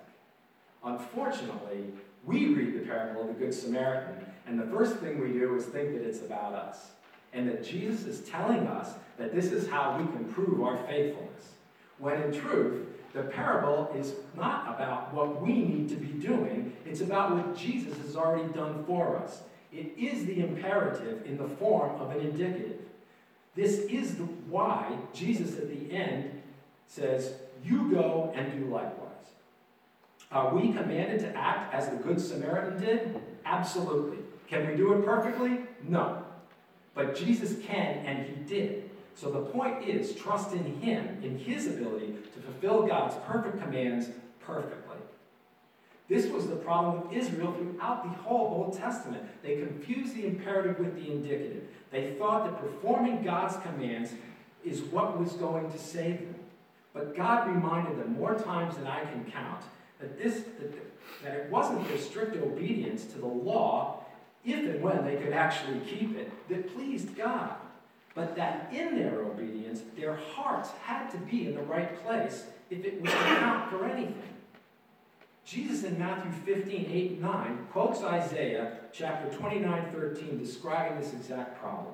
Unfortunately, 0.84 1.86
we 2.26 2.48
read 2.48 2.74
the 2.74 2.86
parable 2.86 3.22
of 3.22 3.28
the 3.28 3.34
Good 3.34 3.54
Samaritan, 3.54 4.26
and 4.48 4.60
the 4.60 4.66
first 4.66 4.98
thing 4.98 5.22
we 5.22 5.34
do 5.34 5.56
is 5.56 5.66
think 5.66 5.94
that 5.94 6.02
it's 6.02 6.22
about 6.22 6.54
us, 6.54 6.92
and 7.34 7.48
that 7.48 7.64
Jesus 7.64 8.06
is 8.06 8.28
telling 8.28 8.68
us 8.68 8.96
that 9.18 9.34
this 9.34 9.52
is 9.52 9.70
how 9.70 9.98
we 9.98 10.06
can 10.08 10.26
prove 10.26 10.62
our 10.62 10.78
faithfulness. 10.88 11.54
When 12.00 12.22
in 12.22 12.32
truth, 12.32 12.88
the 13.14 13.24
parable 13.24 13.92
is 13.96 14.14
not 14.36 14.76
about 14.76 15.14
what 15.14 15.42
we 15.42 15.54
need 15.54 15.90
to 15.90 15.96
be 15.96 16.08
doing, 16.08 16.76
it's 16.86 17.02
about 17.02 17.36
what 17.36 17.56
Jesus 17.56 17.96
has 18.00 18.16
already 18.16 18.52
done 18.54 18.84
for 18.86 19.18
us. 19.18 19.44
It 19.74 19.98
is 19.98 20.26
the 20.26 20.40
imperative 20.40 21.26
in 21.26 21.38
the 21.38 21.48
form 21.48 22.00
of 22.00 22.12
an 22.12 22.20
indicative. 22.20 22.80
This 23.56 23.80
is 23.80 24.16
the, 24.16 24.24
why 24.24 24.98
Jesus 25.14 25.58
at 25.58 25.68
the 25.68 25.92
end 25.92 26.42
says, 26.88 27.34
You 27.64 27.92
go 27.92 28.32
and 28.36 28.52
do 28.52 28.72
likewise. 28.72 29.10
Are 30.32 30.54
we 30.54 30.74
commanded 30.74 31.22
to 31.22 31.36
act 31.36 31.74
as 31.74 31.90
the 31.90 31.96
Good 31.96 32.20
Samaritan 32.20 32.80
did? 32.80 33.16
Absolutely. 33.46 34.18
Can 34.48 34.68
we 34.68 34.76
do 34.76 34.94
it 34.94 35.06
perfectly? 35.06 35.60
No. 35.88 36.24
But 36.96 37.16
Jesus 37.16 37.56
can, 37.66 38.06
and 38.06 38.28
he 38.28 38.36
did. 38.44 38.90
So 39.16 39.32
the 39.32 39.42
point 39.42 39.88
is 39.88 40.16
trust 40.16 40.54
in 40.54 40.64
him, 40.82 41.20
in 41.24 41.38
his 41.38 41.68
ability 41.68 42.16
to 42.34 42.40
fulfill 42.42 42.88
God's 42.88 43.16
perfect 43.28 43.62
commands 43.62 44.10
perfectly. 44.40 44.93
This 46.10 46.28
was 46.28 46.48
the 46.48 46.56
problem 46.56 47.02
with 47.02 47.18
Israel 47.18 47.54
throughout 47.54 48.04
the 48.04 48.10
whole 48.22 48.66
Old 48.66 48.78
Testament. 48.78 49.24
They 49.42 49.58
confused 49.58 50.16
the 50.16 50.26
imperative 50.26 50.80
with 50.80 50.96
the 50.96 51.12
indicative. 51.12 51.64
They 51.92 52.14
thought 52.14 52.46
that 52.46 52.60
performing 52.60 53.24
God's 53.24 53.56
commands 53.58 54.12
is 54.66 54.82
what 54.82 55.20
was 55.20 55.34
going 55.34 55.72
to 55.72 55.78
save 55.78 56.20
them. 56.20 56.36
But 56.94 57.16
God 57.16 57.48
reminded 57.48 57.98
them 58.00 58.14
more 58.14 58.36
times 58.36 58.76
than 58.76 58.88
I 58.88 59.02
can 59.06 59.26
count 59.32 59.64
that, 60.00 60.22
this, 60.22 60.44
that, 60.60 60.74
that 61.24 61.34
it 61.34 61.50
wasn't 61.50 61.88
their 61.88 61.98
strict 61.98 62.36
obedience 62.36 63.06
to 63.06 63.18
the 63.18 63.26
law, 63.26 64.04
if 64.46 64.60
and 64.60 64.82
when 64.82 65.06
they 65.06 65.16
could 65.16 65.34
actually 65.34 65.80
keep 65.80 66.18
it, 66.18 66.32
that 66.50 66.76
pleased 66.76 67.16
God. 67.16 67.56
But 68.14 68.36
that 68.36 68.72
in 68.72 68.96
their 68.96 69.22
obedience, 69.22 69.82
their 69.98 70.16
hearts 70.16 70.70
had 70.84 71.10
to 71.12 71.18
be 71.18 71.48
in 71.48 71.56
the 71.56 71.64
right 71.64 72.04
place 72.06 72.46
if 72.70 72.86
it 72.86 73.02
was 73.02 73.12
to 73.12 73.18
count 73.18 73.72
for 73.72 73.86
anything. 73.86 74.34
Jesus 75.46 75.84
in 75.84 76.00
Matthew 76.00 76.32
15, 76.32 76.90
8, 76.92 77.12
and 77.12 77.22
9 77.22 77.68
quotes 77.72 78.02
Isaiah 78.02 78.78
chapter 78.94 79.30
29, 79.38 79.92
13, 79.92 80.38
describing 80.38 81.00
this 81.00 81.14
exact 81.14 81.60
problem. 81.60 81.94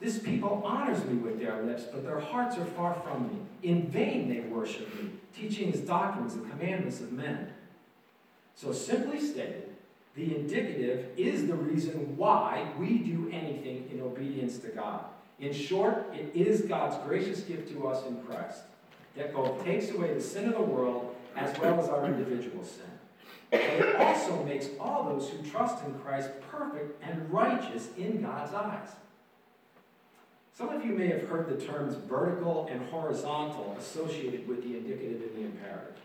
This 0.00 0.18
people 0.18 0.62
honors 0.64 1.04
me 1.04 1.16
with 1.16 1.40
their 1.40 1.62
lips, 1.62 1.84
but 1.84 2.04
their 2.04 2.20
hearts 2.20 2.56
are 2.58 2.64
far 2.64 2.94
from 2.94 3.28
me. 3.28 3.38
In 3.62 3.88
vain 3.88 4.28
they 4.28 4.40
worship 4.40 4.94
me, 5.02 5.10
teaching 5.36 5.72
his 5.72 5.80
doctrines 5.80 6.34
and 6.34 6.48
commandments 6.50 7.00
of 7.00 7.12
men. 7.12 7.52
So, 8.54 8.72
simply 8.72 9.20
stated, 9.20 9.70
the 10.14 10.36
indicative 10.36 11.08
is 11.16 11.48
the 11.48 11.54
reason 11.54 12.16
why 12.16 12.70
we 12.78 12.98
do 12.98 13.28
anything 13.32 13.88
in 13.92 14.00
obedience 14.00 14.58
to 14.58 14.68
God. 14.68 15.06
In 15.40 15.52
short, 15.52 16.06
it 16.14 16.30
is 16.34 16.62
God's 16.62 16.96
gracious 17.04 17.40
gift 17.40 17.68
to 17.72 17.88
us 17.88 18.06
in 18.06 18.22
Christ 18.22 18.60
that 19.16 19.34
both 19.34 19.64
takes 19.64 19.90
away 19.90 20.14
the 20.14 20.20
sin 20.20 20.48
of 20.48 20.54
the 20.54 20.62
world 20.62 21.16
as 21.36 21.58
well 21.58 21.80
as 21.80 21.88
our 21.88 22.06
individual 22.06 22.64
sin. 22.64 22.84
But 23.50 23.60
it 23.60 23.96
also 23.96 24.42
makes 24.44 24.68
all 24.80 25.04
those 25.04 25.30
who 25.30 25.48
trust 25.48 25.84
in 25.84 25.94
Christ 26.00 26.30
perfect 26.50 27.02
and 27.02 27.32
righteous 27.32 27.88
in 27.96 28.22
God's 28.22 28.52
eyes. 28.52 28.88
Some 30.56 30.68
of 30.68 30.84
you 30.84 30.92
may 30.92 31.08
have 31.08 31.28
heard 31.28 31.48
the 31.48 31.64
terms 31.64 31.96
vertical 32.08 32.68
and 32.70 32.88
horizontal 32.88 33.76
associated 33.78 34.46
with 34.46 34.62
the 34.62 34.76
indicative 34.76 35.20
and 35.22 35.36
the 35.36 35.46
imperative. 35.46 35.96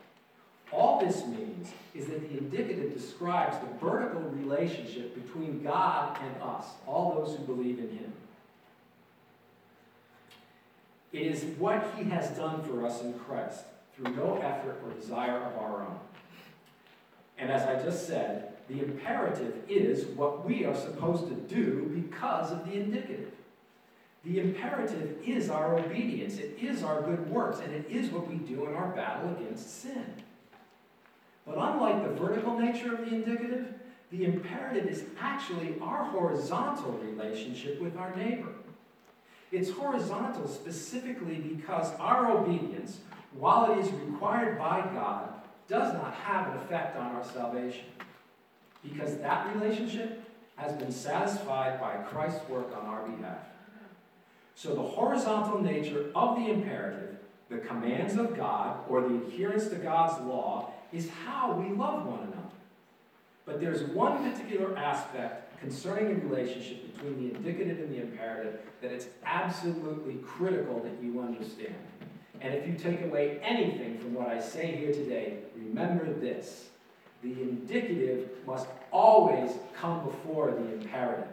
All 0.71 0.99
this 0.99 1.25
means 1.25 1.71
is 1.95 2.07
that 2.07 2.29
the 2.29 2.37
indicative 2.37 2.93
describes 2.93 3.57
the 3.57 3.85
vertical 3.85 4.21
relationship 4.21 5.15
between 5.15 5.63
God 5.63 6.17
and 6.21 6.43
us, 6.43 6.65
all 6.85 7.15
those 7.15 7.35
who 7.35 7.43
believe 7.43 7.79
in 7.79 7.89
Him. 7.89 8.13
It 11.11 11.23
is 11.23 11.43
what 11.57 11.91
He 11.97 12.03
has 12.05 12.29
done 12.31 12.61
for 12.63 12.85
us 12.85 13.01
in 13.01 13.13
Christ 13.13 13.63
through 13.99 14.15
no 14.15 14.37
effort 14.37 14.81
or 14.85 14.91
desire 14.93 15.37
of 15.37 15.57
our 15.57 15.81
own. 15.81 15.99
And 17.37 17.51
as 17.51 17.63
I 17.63 17.81
just 17.81 18.07
said, 18.07 18.53
the 18.67 18.83
imperative 18.83 19.53
is 19.67 20.05
what 20.05 20.45
we 20.45 20.65
are 20.65 20.75
supposed 20.75 21.27
to 21.27 21.33
do 21.33 21.91
because 21.93 22.51
of 22.51 22.65
the 22.65 22.73
indicative. 22.73 23.31
The 24.23 24.39
imperative 24.39 25.17
is 25.25 25.49
our 25.49 25.77
obedience, 25.77 26.37
it 26.37 26.57
is 26.61 26.83
our 26.83 27.01
good 27.01 27.29
works, 27.29 27.59
and 27.59 27.73
it 27.73 27.85
is 27.89 28.11
what 28.11 28.27
we 28.27 28.35
do 28.35 28.67
in 28.67 28.75
our 28.75 28.89
battle 28.89 29.31
against 29.31 29.81
sin. 29.81 30.05
But 31.45 31.57
unlike 31.57 32.03
the 32.03 32.13
vertical 32.13 32.59
nature 32.59 32.93
of 32.93 33.09
the 33.09 33.15
indicative, 33.15 33.73
the 34.11 34.25
imperative 34.25 34.87
is 34.87 35.03
actually 35.19 35.75
our 35.81 36.03
horizontal 36.03 36.91
relationship 36.93 37.81
with 37.81 37.95
our 37.95 38.15
neighbor. 38.15 38.49
It's 39.51 39.71
horizontal 39.71 40.47
specifically 40.47 41.35
because 41.35 41.93
our 41.99 42.29
obedience, 42.37 42.99
while 43.37 43.71
it 43.71 43.79
is 43.79 43.91
required 43.91 44.57
by 44.57 44.81
God, 44.93 45.29
does 45.67 45.93
not 45.93 46.13
have 46.13 46.51
an 46.51 46.57
effect 46.57 46.97
on 46.97 47.15
our 47.15 47.23
salvation. 47.23 47.85
Because 48.83 49.17
that 49.17 49.55
relationship 49.55 50.23
has 50.55 50.73
been 50.73 50.91
satisfied 50.91 51.79
by 51.79 51.95
Christ's 52.09 52.47
work 52.49 52.75
on 52.75 52.85
our 52.85 53.07
behalf. 53.07 53.37
So 54.55 54.75
the 54.75 54.81
horizontal 54.81 55.61
nature 55.61 56.11
of 56.15 56.35
the 56.35 56.49
imperative, 56.49 57.17
the 57.49 57.59
commands 57.59 58.17
of 58.17 58.35
God, 58.35 58.79
or 58.89 59.01
the 59.01 59.15
adherence 59.15 59.67
to 59.67 59.75
God's 59.75 60.21
law, 60.25 60.73
is 60.91 61.09
how 61.25 61.53
we 61.53 61.73
love 61.73 62.05
one 62.05 62.19
another. 62.19 62.35
But 63.45 63.61
there's 63.61 63.83
one 63.83 64.29
particular 64.29 64.75
aspect 64.77 65.59
concerning 65.59 66.19
the 66.19 66.25
relationship 66.25 66.93
between 66.93 67.29
the 67.29 67.35
indicative 67.35 67.79
and 67.79 67.91
the 67.91 68.01
imperative 68.01 68.59
that 68.81 68.91
it's 68.91 69.07
absolutely 69.25 70.15
critical 70.25 70.79
that 70.79 71.03
you 71.03 71.19
understand. 71.21 71.75
And 72.41 72.53
if 72.53 72.67
you 72.67 72.73
take 72.73 73.01
away 73.03 73.39
anything 73.43 73.97
from 73.99 74.13
what 74.13 74.29
I 74.29 74.39
say 74.39 74.75
here 74.75 74.93
today, 74.93 75.39
remember 75.55 76.11
this. 76.13 76.69
The 77.21 77.33
indicative 77.33 78.29
must 78.47 78.67
always 78.91 79.51
come 79.75 80.05
before 80.05 80.51
the 80.51 80.73
imperative. 80.73 81.27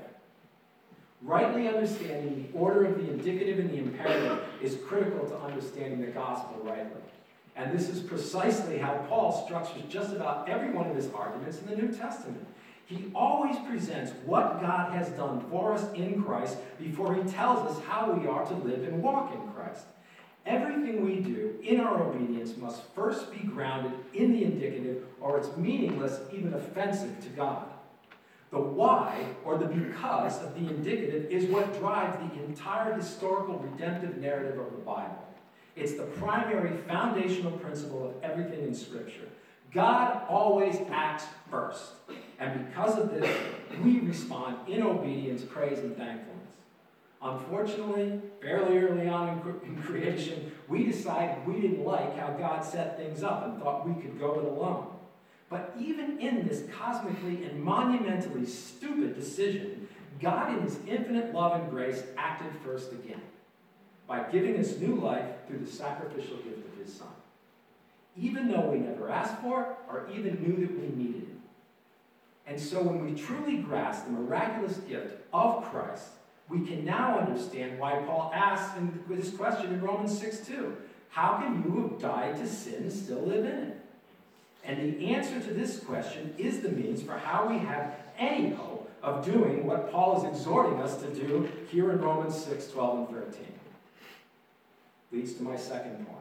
Rightly 1.23 1.69
understanding 1.69 2.49
the 2.53 2.59
order 2.59 2.87
of 2.87 2.97
the 2.99 3.11
indicative 3.11 3.59
and 3.59 3.71
the 3.71 3.79
imperative 3.79 4.41
is 4.61 4.79
critical 4.87 5.27
to 5.29 5.39
understanding 5.39 6.01
the 6.01 6.09
gospel 6.09 6.61
rightly. 6.63 7.01
And 7.55 7.73
this 7.77 7.89
is 7.89 8.01
precisely 8.01 8.79
how 8.79 8.95
Paul 9.09 9.45
structures 9.47 9.83
just 9.89 10.13
about 10.13 10.49
every 10.49 10.71
one 10.71 10.91
of 10.91 10.97
his 10.97 11.09
arguments 11.13 11.59
in 11.61 11.69
the 11.69 11.77
New 11.77 11.89
Testament. 11.89 12.47
He 12.85 13.11
always 13.15 13.57
presents 13.69 14.13
what 14.27 14.61
God 14.61 14.93
has 14.93 15.09
done 15.11 15.45
for 15.51 15.73
us 15.73 15.91
in 15.95 16.23
Christ 16.23 16.59
before 16.79 17.15
he 17.15 17.23
tells 17.23 17.71
us 17.71 17.83
how 17.85 18.13
we 18.13 18.29
are 18.29 18.45
to 18.45 18.55
live 18.55 18.85
and 18.85 19.03
walk 19.03 19.35
in 19.35 19.41
Christ. 19.53 19.87
Everything 20.47 21.05
we 21.05 21.17
do 21.17 21.57
in 21.63 21.81
our 21.81 22.05
obedience 22.05 22.57
must 22.57 22.83
first 22.95 23.33
be 23.33 23.39
grounded 23.39 23.93
in 24.15 24.33
the 24.33 24.45
indicative, 24.45 25.03
or 25.21 25.39
it's 25.39 25.55
meaningless, 25.57 26.21
even 26.33 26.55
offensive 26.55 27.19
to 27.21 27.29
God. 27.31 27.67
The 28.53 28.61
why, 28.61 29.27
or 29.45 29.59
the 29.59 29.67
because, 29.67 30.41
of 30.41 30.55
the 30.55 30.69
indicative 30.73 31.31
is 31.33 31.51
what 31.51 31.77
drives 31.81 32.17
the 32.19 32.45
entire 32.45 32.95
historical 32.95 33.59
redemptive 33.59 34.19
narrative 34.19 34.61
of 34.61 34.71
the 34.71 34.79
Bible. 34.79 35.27
It's 35.75 35.95
the 35.95 36.05
primary 36.05 36.77
foundational 36.87 37.53
principle 37.59 38.09
of 38.09 38.15
everything 38.23 38.61
in 38.61 38.75
Scripture. 38.75 39.29
God 39.73 40.23
always 40.29 40.77
acts 40.91 41.25
first. 41.51 41.93
And 42.39 42.67
because 42.69 42.97
of 42.99 43.11
this, 43.11 43.37
we 43.83 43.99
respond 43.99 44.57
in 44.69 44.83
obedience, 44.83 45.43
praise, 45.43 45.81
and 45.81 45.97
thankfulness. 45.97 46.46
Unfortunately, 47.27 48.21
fairly 48.41 48.79
early 48.79 49.09
on 49.09 49.41
in, 49.65 49.83
creation, 49.83 50.53
we 50.69 50.85
decided 50.85 51.45
we 51.45 51.61
didn't 51.61 51.85
like 51.85 52.17
how 52.17 52.29
God 52.29 52.65
set 52.65 52.97
things 52.97 53.25
up 53.25 53.45
and 53.45 53.61
thought 53.61 53.89
we 53.89 54.01
could 54.01 54.17
go 54.19 54.39
it 54.39 54.45
alone. 54.45 54.87
But 55.51 55.75
even 55.77 56.21
in 56.21 56.47
this 56.47 56.63
cosmically 56.79 57.45
and 57.45 57.61
monumentally 57.63 58.47
stupid 58.47 59.17
decision, 59.17 59.89
God, 60.21 60.57
in 60.57 60.63
His 60.63 60.79
infinite 60.87 61.35
love 61.35 61.61
and 61.61 61.69
grace, 61.69 62.05
acted 62.17 62.53
first 62.65 62.93
again 62.93 63.23
by 64.07 64.23
giving 64.31 64.57
us 64.59 64.79
new 64.79 64.95
life 64.95 65.27
through 65.49 65.59
the 65.59 65.71
sacrificial 65.71 66.37
gift 66.37 66.65
of 66.65 66.79
His 66.79 66.95
Son. 66.95 67.09
Even 68.17 68.49
though 68.49 68.71
we 68.71 68.79
never 68.79 69.11
asked 69.11 69.41
for 69.43 69.63
it 69.63 69.69
or 69.89 70.09
even 70.15 70.41
knew 70.41 70.65
that 70.65 70.81
we 70.81 71.05
needed 71.05 71.23
it. 71.23 71.39
And 72.47 72.61
so 72.61 72.81
when 72.81 73.05
we 73.05 73.21
truly 73.21 73.57
grasp 73.57 74.05
the 74.05 74.13
miraculous 74.13 74.77
gift 74.79 75.23
of 75.33 75.65
Christ, 75.65 76.07
we 76.49 76.61
can 76.61 76.85
now 76.85 77.19
understand 77.19 77.79
why 77.79 77.97
Paul 78.07 78.31
asks 78.35 78.77
in 78.79 79.03
this 79.09 79.31
question 79.31 79.73
in 79.73 79.81
Romans 79.81 80.19
6 80.19 80.47
2. 80.47 80.77
How 81.11 81.39
can 81.39 81.63
you 81.65 81.89
have 81.89 82.01
died 82.01 82.37
to 82.37 82.47
sin 82.47 82.91
still 82.91 83.23
live 83.23 83.45
in 83.45 83.53
it? 83.53 83.77
And 84.65 84.99
the 85.01 85.15
answer 85.15 85.41
to 85.41 85.55
this 85.55 85.81
question 85.81 86.35
is 86.39 86.61
the 86.61 86.69
means 86.69 87.03
for 87.03 87.17
how 87.17 87.49
we 87.49 87.59
have 87.59 87.95
any 88.19 88.51
hope 88.51 88.91
of 89.03 89.25
doing 89.25 89.67
what 89.67 89.91
Paul 89.91 90.19
is 90.19 90.25
exhorting 90.25 90.81
us 90.81 91.01
to 91.03 91.09
do 91.15 91.49
here 91.71 91.91
in 91.91 92.01
Romans 92.01 92.37
6 92.45 92.69
12 92.69 92.99
and 92.99 93.09
13. 93.09 93.47
Leads 95.13 95.35
to 95.35 95.43
my 95.43 95.57
second 95.57 96.07
point. 96.07 96.19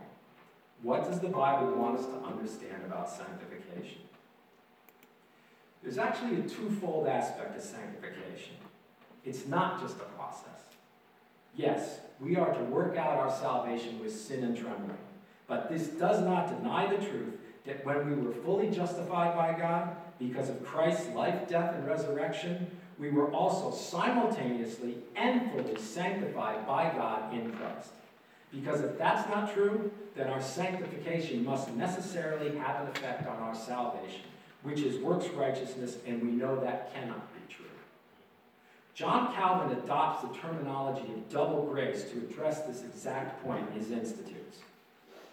What 0.81 1.09
does 1.09 1.19
the 1.19 1.27
Bible 1.27 1.71
want 1.71 1.99
us 1.99 2.05
to 2.05 2.17
understand 2.25 2.83
about 2.85 3.09
sanctification? 3.09 4.01
There's 5.81 5.97
actually 5.97 6.39
a 6.39 6.43
twofold 6.43 7.07
aspect 7.07 7.55
of 7.57 7.63
sanctification. 7.63 8.55
It's 9.25 9.47
not 9.47 9.81
just 9.81 9.95
a 9.97 10.05
process. 10.15 10.61
Yes, 11.55 11.99
we 12.19 12.35
are 12.35 12.53
to 12.53 12.63
work 12.65 12.95
out 12.95 13.17
our 13.17 13.31
salvation 13.31 13.99
with 13.99 14.15
sin 14.15 14.43
and 14.43 14.55
trembling, 14.55 14.97
but 15.47 15.69
this 15.69 15.87
does 15.87 16.21
not 16.21 16.47
deny 16.47 16.87
the 16.87 17.03
truth 17.03 17.33
that 17.65 17.83
when 17.85 18.07
we 18.07 18.21
were 18.21 18.33
fully 18.33 18.69
justified 18.69 19.35
by 19.35 19.57
God, 19.57 19.95
because 20.19 20.49
of 20.49 20.63
Christ's 20.63 21.09
life, 21.09 21.47
death, 21.47 21.75
and 21.75 21.87
resurrection, 21.87 22.67
we 22.99 23.09
were 23.09 23.31
also 23.31 23.75
simultaneously 23.75 24.97
and 25.15 25.51
fully 25.51 25.77
sanctified 25.79 26.65
by 26.67 26.91
God 26.95 27.33
in 27.33 27.51
Christ. 27.51 27.91
Because 28.53 28.81
if 28.81 28.97
that's 28.97 29.27
not 29.29 29.53
true, 29.53 29.91
then 30.15 30.27
our 30.27 30.41
sanctification 30.41 31.43
must 31.43 31.69
necessarily 31.73 32.57
have 32.57 32.81
an 32.81 32.87
effect 32.89 33.27
on 33.27 33.37
our 33.39 33.55
salvation, 33.55 34.21
which 34.63 34.79
is 34.81 35.01
works 35.01 35.27
righteousness, 35.29 35.97
and 36.05 36.21
we 36.21 36.29
know 36.29 36.59
that 36.61 36.93
cannot. 36.93 37.27
John 38.95 39.33
Calvin 39.33 39.77
adopts 39.77 40.21
the 40.21 40.33
terminology 40.33 41.11
of 41.11 41.29
double 41.29 41.65
grace 41.65 42.05
to 42.05 42.17
address 42.17 42.61
this 42.61 42.81
exact 42.81 43.43
point 43.43 43.67
in 43.69 43.77
his 43.77 43.91
Institutes. 43.91 44.59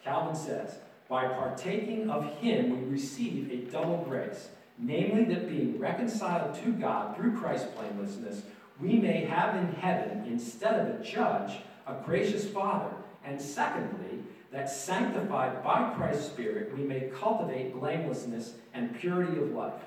Calvin 0.03 0.35
says, 0.35 0.79
By 1.09 1.29
partaking 1.29 2.11
of 2.11 2.25
him, 2.39 2.71
we 2.71 2.91
receive 2.91 3.53
a 3.53 3.71
double 3.71 3.99
grace, 3.99 4.49
namely 4.79 5.33
that 5.33 5.49
being 5.49 5.79
reconciled 5.79 6.57
to 6.65 6.73
God 6.73 7.17
through 7.17 7.39
Christ's 7.39 7.71
blamelessness, 7.71 8.43
we 8.81 8.95
may 8.95 9.25
have 9.27 9.55
in 9.55 9.73
heaven, 9.75 10.25
instead 10.27 10.81
of 10.81 11.01
a 11.01 11.05
judge, 11.05 11.59
a 11.87 11.95
gracious 12.05 12.49
Father 12.49 12.93
and 13.25 13.41
secondly, 13.41 14.19
that 14.51 14.69
sanctified 14.69 15.63
by 15.63 15.95
Christ's 15.97 16.27
Spirit, 16.27 16.77
we 16.77 16.83
may 16.83 17.11
cultivate 17.15 17.79
blamelessness 17.79 18.55
and 18.75 18.99
purity 18.99 19.41
of 19.41 19.53
life. 19.53 19.83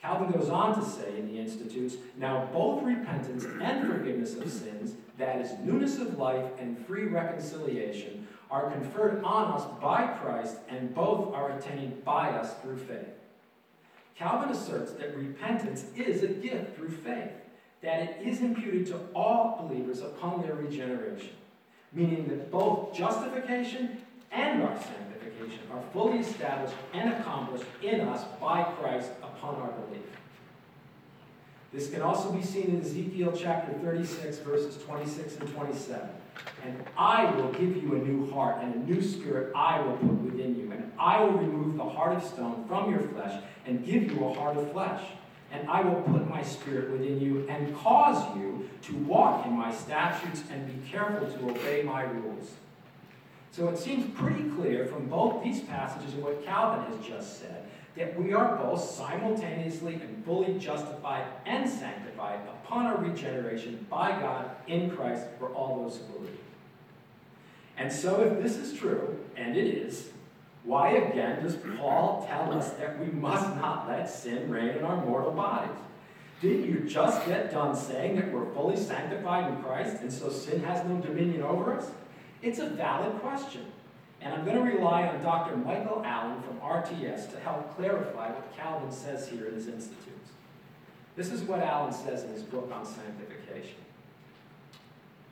Calvin 0.00 0.30
goes 0.30 0.48
on 0.48 0.78
to 0.78 0.84
say 0.84 1.18
in 1.18 1.26
the 1.26 1.38
Institutes 1.38 1.96
now 2.16 2.48
both 2.52 2.82
repentance 2.82 3.44
and 3.60 3.86
forgiveness 3.86 4.34
of 4.36 4.50
sins, 4.50 4.94
that 5.18 5.40
is, 5.40 5.52
newness 5.60 5.98
of 5.98 6.18
life 6.18 6.50
and 6.58 6.78
free 6.86 7.04
reconciliation, 7.04 8.26
are 8.50 8.70
conferred 8.70 9.22
on 9.22 9.52
us 9.52 9.64
by 9.80 10.06
Christ, 10.06 10.56
and 10.68 10.94
both 10.94 11.34
are 11.34 11.56
attained 11.56 12.04
by 12.04 12.30
us 12.30 12.54
through 12.62 12.78
faith. 12.78 13.14
Calvin 14.16 14.48
asserts 14.48 14.92
that 14.92 15.16
repentance 15.16 15.84
is 15.96 16.22
a 16.22 16.28
gift 16.28 16.76
through 16.76 16.90
faith, 16.90 17.30
that 17.82 18.00
it 18.00 18.26
is 18.26 18.40
imputed 18.40 18.86
to 18.86 19.00
all 19.14 19.66
believers 19.68 20.00
upon 20.00 20.42
their 20.42 20.54
regeneration 20.54 21.30
meaning 21.92 22.28
that 22.28 22.50
both 22.50 22.94
justification 22.94 23.98
and 24.30 24.62
our 24.62 24.76
are 25.72 25.82
fully 25.92 26.18
established 26.18 26.74
and 26.92 27.12
accomplished 27.14 27.64
in 27.82 28.00
us 28.02 28.24
by 28.40 28.62
Christ 28.62 29.10
upon 29.22 29.56
our 29.56 29.70
belief. 29.70 30.02
This 31.72 31.90
can 31.90 32.02
also 32.02 32.32
be 32.32 32.42
seen 32.42 32.66
in 32.66 32.80
Ezekiel 32.80 33.32
chapter 33.36 33.72
36, 33.78 34.38
verses 34.38 34.82
26 34.82 35.36
and 35.36 35.54
27. 35.54 36.08
And 36.64 36.84
I 36.96 37.30
will 37.32 37.52
give 37.52 37.82
you 37.82 37.94
a 37.94 37.98
new 37.98 38.30
heart, 38.32 38.62
and 38.62 38.74
a 38.74 38.78
new 38.78 39.00
spirit 39.00 39.52
I 39.54 39.80
will 39.80 39.96
put 39.98 40.20
within 40.22 40.56
you. 40.56 40.72
And 40.72 40.90
I 40.98 41.20
will 41.20 41.32
remove 41.32 41.76
the 41.76 41.88
heart 41.88 42.16
of 42.16 42.24
stone 42.24 42.64
from 42.66 42.90
your 42.90 43.00
flesh, 43.00 43.40
and 43.66 43.84
give 43.84 44.10
you 44.10 44.24
a 44.24 44.34
heart 44.34 44.56
of 44.56 44.72
flesh 44.72 45.02
and 45.52 45.68
I 45.68 45.80
will 45.80 46.02
put 46.02 46.28
my 46.28 46.42
spirit 46.42 46.90
within 46.90 47.20
you 47.20 47.46
and 47.48 47.74
cause 47.76 48.36
you 48.36 48.68
to 48.82 48.96
walk 48.98 49.46
in 49.46 49.52
my 49.52 49.72
statutes 49.72 50.44
and 50.50 50.66
be 50.66 50.88
careful 50.88 51.26
to 51.26 51.50
obey 51.50 51.82
my 51.82 52.02
rules. 52.02 52.52
So 53.52 53.68
it 53.68 53.78
seems 53.78 54.16
pretty 54.18 54.44
clear 54.50 54.86
from 54.86 55.08
both 55.08 55.42
these 55.42 55.60
passages 55.60 56.14
and 56.14 56.22
what 56.22 56.44
Calvin 56.44 56.92
has 56.92 57.06
just 57.06 57.40
said 57.40 57.64
that 57.96 58.18
we 58.18 58.32
are 58.32 58.56
both 58.56 58.80
simultaneously 58.80 59.94
and 59.94 60.24
fully 60.24 60.58
justified 60.58 61.24
and 61.44 61.68
sanctified 61.68 62.38
upon 62.48 62.86
our 62.86 62.98
regeneration 62.98 63.84
by 63.90 64.10
God 64.12 64.50
in 64.68 64.90
Christ 64.90 65.26
for 65.38 65.48
all 65.48 65.82
those 65.82 65.98
who 65.98 66.04
believe. 66.14 66.38
And 67.76 67.92
so, 67.92 68.20
if 68.22 68.42
this 68.42 68.56
is 68.56 68.78
true, 68.78 69.18
and 69.36 69.56
it 69.56 69.66
is, 69.66 70.10
why 70.64 70.90
again 70.90 71.42
does 71.42 71.56
Paul 71.56 72.26
tell 72.28 72.52
us 72.52 72.70
that 72.74 72.98
we 73.00 73.06
must 73.06 73.56
not 73.56 73.88
let 73.88 74.08
sin 74.08 74.50
reign 74.50 74.76
in 74.76 74.84
our 74.84 75.04
mortal 75.04 75.32
bodies? 75.32 75.76
Didn't 76.40 76.66
you 76.66 76.80
just 76.88 77.26
get 77.26 77.50
done 77.50 77.74
saying 77.74 78.16
that 78.16 78.32
we're 78.32 78.50
fully 78.54 78.76
sanctified 78.76 79.52
in 79.52 79.62
Christ 79.62 79.96
and 80.00 80.12
so 80.12 80.30
sin 80.30 80.62
has 80.62 80.86
no 80.86 80.98
dominion 80.98 81.42
over 81.42 81.74
us? 81.74 81.90
It's 82.42 82.58
a 82.58 82.66
valid 82.66 83.20
question. 83.20 83.66
And 84.22 84.34
I'm 84.34 84.44
going 84.44 84.56
to 84.56 84.62
rely 84.62 85.06
on 85.06 85.22
Dr. 85.22 85.56
Michael 85.56 86.02
Allen 86.04 86.42
from 86.42 86.58
RTS 86.60 87.30
to 87.32 87.40
help 87.40 87.74
clarify 87.76 88.30
what 88.30 88.56
Calvin 88.56 88.92
says 88.92 89.28
here 89.28 89.46
in 89.46 89.54
his 89.54 89.66
Institutes. 89.66 90.30
This 91.16 91.32
is 91.32 91.42
what 91.42 91.60
Allen 91.60 91.92
says 91.92 92.24
in 92.24 92.32
his 92.32 92.42
book 92.42 92.70
on 92.72 92.84
sanctification. 92.84 93.76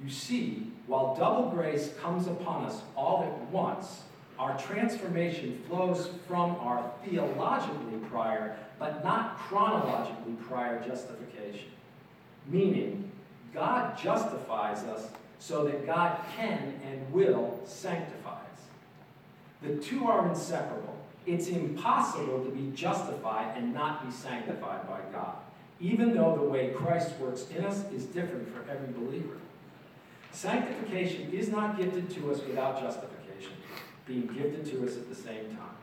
You 0.02 0.10
see, 0.10 0.72
while 0.86 1.14
double 1.16 1.50
grace 1.50 1.92
comes 2.00 2.26
upon 2.26 2.64
us 2.64 2.80
all 2.96 3.24
at 3.24 3.50
once, 3.50 4.02
our 4.38 4.56
transformation 4.58 5.60
flows 5.68 6.10
from 6.26 6.52
our 6.56 6.90
theologically 7.04 7.98
prior, 8.08 8.56
but 8.78 9.04
not 9.04 9.38
chronologically 9.38 10.34
prior 10.48 10.82
justification. 10.86 11.68
Meaning, 12.46 13.10
God 13.52 13.98
justifies 13.98 14.84
us 14.84 15.08
so 15.38 15.64
that 15.64 15.86
God 15.86 16.18
can 16.36 16.80
and 16.84 17.12
will 17.12 17.60
sanctify 17.64 18.30
us. 18.30 18.60
The 19.62 19.76
two 19.76 20.06
are 20.06 20.28
inseparable. 20.28 20.96
It's 21.26 21.48
impossible 21.48 22.44
to 22.44 22.50
be 22.50 22.74
justified 22.74 23.56
and 23.56 23.74
not 23.74 24.06
be 24.06 24.12
sanctified 24.12 24.88
by 24.88 25.00
God, 25.12 25.36
even 25.80 26.14
though 26.14 26.36
the 26.36 26.42
way 26.42 26.70
Christ 26.70 27.16
works 27.18 27.46
in 27.56 27.64
us 27.64 27.84
is 27.92 28.04
different 28.06 28.48
for 28.54 28.68
every 28.70 28.92
believer. 28.92 29.36
Sanctification 30.32 31.32
is 31.32 31.48
not 31.48 31.76
gifted 31.76 32.10
to 32.10 32.30
us 32.30 32.40
without 32.42 32.80
justification 32.80 33.18
being 34.08 34.26
gifted 34.26 34.64
to 34.64 34.84
us 34.84 34.96
at 34.96 35.08
the 35.08 35.14
same 35.14 35.50
time. 35.50 35.76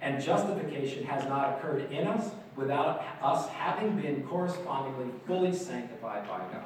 And 0.00 0.22
justification 0.22 1.04
has 1.04 1.24
not 1.24 1.58
occurred 1.58 1.90
in 1.90 2.06
us 2.06 2.30
without 2.56 3.04
us 3.22 3.48
having 3.48 3.96
been 4.00 4.22
correspondingly 4.24 5.10
fully 5.26 5.52
sanctified 5.52 6.28
by 6.28 6.38
God. 6.38 6.64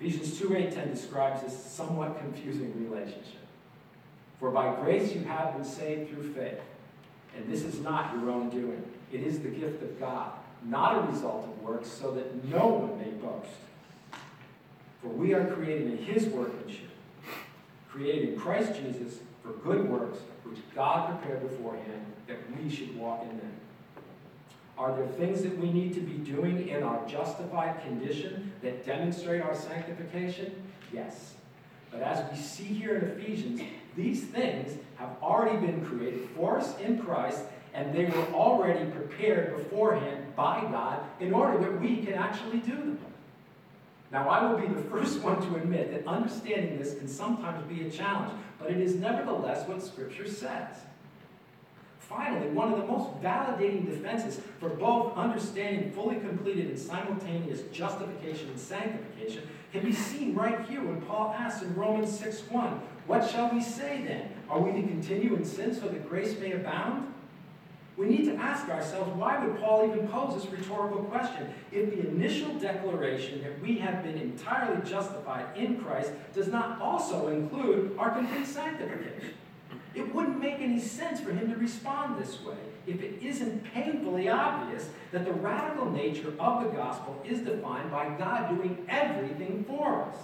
Ephesians 0.00 0.38
2 0.38 0.56
8 0.56 0.72
10 0.72 0.90
describes 0.90 1.42
this 1.42 1.64
somewhat 1.64 2.18
confusing 2.18 2.72
relationship. 2.88 3.40
For 4.38 4.50
by 4.50 4.74
grace 4.76 5.12
you 5.12 5.24
have 5.24 5.54
been 5.54 5.64
saved 5.64 6.10
through 6.10 6.32
faith. 6.32 6.60
And 7.36 7.50
this 7.50 7.62
is 7.62 7.80
not 7.80 8.14
your 8.14 8.30
own 8.30 8.50
doing, 8.50 8.82
it 9.12 9.20
is 9.20 9.40
the 9.40 9.48
gift 9.48 9.82
of 9.82 9.98
God, 10.00 10.32
not 10.64 10.96
a 10.96 11.10
result 11.10 11.44
of 11.44 11.62
works, 11.62 11.88
so 11.88 12.12
that 12.12 12.44
no 12.44 12.66
one 12.66 12.98
may 12.98 13.10
boast. 13.10 13.50
For 15.02 15.08
we 15.08 15.34
are 15.34 15.46
created 15.54 15.86
in 15.86 15.98
his 15.98 16.26
workmanship, 16.26 16.88
created 17.88 18.30
in 18.30 18.40
Christ 18.40 18.74
Jesus 18.74 19.20
for 19.42 19.52
good 19.52 19.88
works 19.88 20.18
which 20.44 20.58
God 20.74 21.20
prepared 21.20 21.42
beforehand 21.42 22.06
that 22.26 22.38
we 22.56 22.68
should 22.68 22.96
walk 22.96 23.22
in 23.22 23.36
them. 23.36 23.52
Are 24.76 24.94
there 24.94 25.06
things 25.06 25.42
that 25.42 25.56
we 25.58 25.72
need 25.72 25.94
to 25.94 26.00
be 26.00 26.18
doing 26.18 26.68
in 26.68 26.82
our 26.82 27.06
justified 27.06 27.82
condition 27.82 28.47
that 28.62 28.84
demonstrate 28.84 29.42
our 29.42 29.54
sanctification? 29.54 30.52
Yes. 30.92 31.34
But 31.90 32.02
as 32.02 32.30
we 32.30 32.38
see 32.38 32.64
here 32.64 32.96
in 32.96 33.04
Ephesians, 33.20 33.60
these 33.96 34.24
things 34.24 34.78
have 34.96 35.10
already 35.22 35.58
been 35.64 35.84
created 35.84 36.28
for 36.36 36.58
us 36.58 36.78
in 36.78 36.98
Christ, 36.98 37.42
and 37.74 37.94
they 37.94 38.06
were 38.06 38.26
already 38.32 38.90
prepared 38.90 39.56
beforehand 39.56 40.34
by 40.36 40.60
God 40.70 41.00
in 41.20 41.32
order 41.32 41.58
that 41.58 41.80
we 41.80 42.04
can 42.04 42.14
actually 42.14 42.58
do 42.58 42.76
them. 42.76 42.98
Now, 44.10 44.28
I 44.28 44.44
will 44.44 44.58
be 44.58 44.66
the 44.66 44.82
first 44.82 45.20
one 45.22 45.40
to 45.42 45.56
admit 45.56 45.92
that 45.92 46.08
understanding 46.08 46.78
this 46.78 46.94
can 46.94 47.08
sometimes 47.08 47.66
be 47.68 47.86
a 47.86 47.90
challenge, 47.90 48.32
but 48.58 48.70
it 48.70 48.78
is 48.78 48.94
nevertheless 48.94 49.66
what 49.68 49.82
Scripture 49.82 50.28
says. 50.28 50.76
Finally, 52.08 52.48
one 52.48 52.72
of 52.72 52.78
the 52.78 52.86
most 52.86 53.10
validating 53.20 53.84
defenses 53.84 54.40
for 54.58 54.70
both 54.70 55.14
understanding 55.14 55.92
fully 55.92 56.16
completed 56.16 56.68
and 56.70 56.78
simultaneous 56.78 57.60
justification 57.70 58.48
and 58.48 58.58
sanctification 58.58 59.42
can 59.72 59.84
be 59.84 59.92
seen 59.92 60.34
right 60.34 60.66
here 60.66 60.82
when 60.82 61.02
Paul 61.02 61.34
asks 61.38 61.62
in 61.62 61.74
Romans 61.74 62.18
6 62.18 62.40
1, 62.50 62.80
What 63.06 63.28
shall 63.28 63.50
we 63.50 63.60
say 63.60 64.02
then? 64.06 64.30
Are 64.48 64.58
we 64.58 64.72
to 64.80 64.88
continue 64.88 65.36
in 65.36 65.44
sin 65.44 65.74
so 65.74 65.88
that 65.88 66.08
grace 66.08 66.38
may 66.38 66.52
abound? 66.52 67.12
We 67.98 68.06
need 68.06 68.24
to 68.26 68.36
ask 68.36 68.70
ourselves 68.70 69.10
why 69.18 69.44
would 69.44 69.60
Paul 69.60 69.90
even 69.90 70.08
pose 70.08 70.40
this 70.42 70.50
rhetorical 70.50 71.02
question 71.04 71.52
if 71.72 71.90
the 71.90 72.08
initial 72.08 72.54
declaration 72.54 73.42
that 73.42 73.60
we 73.60 73.76
have 73.78 74.02
been 74.02 74.16
entirely 74.16 74.80
justified 74.88 75.44
in 75.56 75.82
Christ 75.82 76.12
does 76.32 76.48
not 76.48 76.80
also 76.80 77.26
include 77.26 77.96
our 77.98 78.12
complete 78.12 78.46
sanctification? 78.46 79.34
It 79.98 80.14
wouldn't 80.14 80.40
make 80.40 80.60
any 80.60 80.78
sense 80.78 81.20
for 81.20 81.32
him 81.32 81.50
to 81.50 81.58
respond 81.58 82.22
this 82.22 82.40
way 82.44 82.56
if 82.86 83.02
it 83.02 83.20
isn't 83.20 83.64
painfully 83.74 84.28
obvious 84.28 84.90
that 85.10 85.24
the 85.24 85.32
radical 85.32 85.90
nature 85.90 86.32
of 86.38 86.62
the 86.62 86.70
gospel 86.70 87.20
is 87.26 87.40
defined 87.40 87.90
by 87.90 88.08
God 88.10 88.56
doing 88.56 88.86
everything 88.88 89.64
for 89.66 90.04
us. 90.04 90.16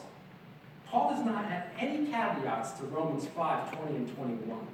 Paul 0.87 1.11
does 1.11 1.25
not 1.25 1.47
have 1.47 1.67
any 1.77 2.07
caveats 2.07 2.79
to 2.79 2.85
Romans 2.85 3.27
5 3.27 3.77
20 3.77 3.97
and 3.97 4.17
21. 4.17 4.67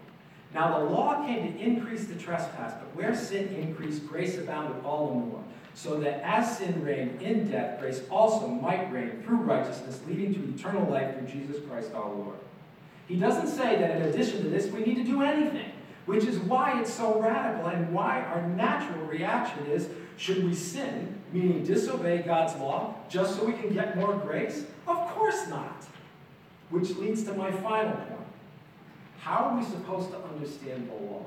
Now 0.53 0.79
the 0.79 0.85
law 0.85 1.25
came 1.25 1.51
to 1.51 1.59
increase 1.59 2.07
the 2.07 2.17
trespass, 2.17 2.75
but 2.75 2.95
where 2.95 3.15
sin 3.15 3.49
increased, 3.55 4.07
grace 4.07 4.37
abounded 4.37 4.85
all 4.85 5.09
the 5.09 5.15
more. 5.15 5.43
So 5.73 5.99
that 6.01 6.21
as 6.25 6.59
sin 6.59 6.85
reigned 6.85 7.23
in 7.23 7.51
death, 7.51 7.81
grace 7.81 8.03
also 8.11 8.49
might 8.49 8.93
reign 8.93 9.23
through 9.25 9.39
righteousness, 9.39 10.03
leading 10.07 10.35
to 10.35 10.55
eternal 10.55 10.91
life 10.91 11.17
through 11.17 11.29
Jesus 11.29 11.57
Christ 11.67 11.95
our 11.95 12.13
Lord. 12.13 12.37
He 13.11 13.17
doesn't 13.17 13.49
say 13.49 13.77
that 13.77 13.97
in 13.97 14.03
addition 14.03 14.41
to 14.45 14.49
this, 14.49 14.71
we 14.71 14.85
need 14.85 14.95
to 14.95 15.03
do 15.03 15.23
anything, 15.23 15.73
which 16.07 16.23
is 16.23 16.39
why 16.39 16.81
it's 16.81 16.95
so 16.95 17.21
radical 17.21 17.67
and 17.67 17.93
why 17.93 18.21
our 18.21 18.47
natural 18.51 19.05
reaction 19.05 19.67
is 19.67 19.89
should 20.17 20.45
we 20.45 20.55
sin, 20.55 21.19
meaning 21.33 21.65
disobey 21.65 22.19
God's 22.19 22.55
law, 22.61 22.95
just 23.09 23.35
so 23.35 23.45
we 23.45 23.55
can 23.55 23.75
get 23.75 23.97
more 23.97 24.15
grace? 24.15 24.65
Of 24.87 25.09
course 25.09 25.49
not. 25.49 25.85
Which 26.69 26.91
leads 26.91 27.25
to 27.25 27.35
my 27.35 27.51
final 27.51 27.95
point. 27.95 28.29
How 29.19 29.47
are 29.47 29.59
we 29.59 29.65
supposed 29.65 30.13
to 30.13 30.19
understand 30.19 30.89
the 30.89 31.05
law? 31.05 31.27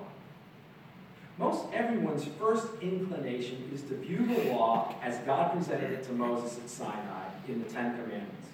Most 1.38 1.66
everyone's 1.74 2.24
first 2.40 2.68
inclination 2.82 3.70
is 3.74 3.82
to 3.82 3.96
view 3.96 4.26
the 4.26 4.54
law 4.54 4.96
as 5.02 5.18
God 5.26 5.52
presented 5.52 5.92
it 5.92 6.04
to 6.06 6.14
Moses 6.14 6.58
at 6.60 6.70
Sinai 6.70 7.26
in 7.50 7.62
the 7.62 7.70
Ten 7.70 7.92
Commandments. 7.92 8.48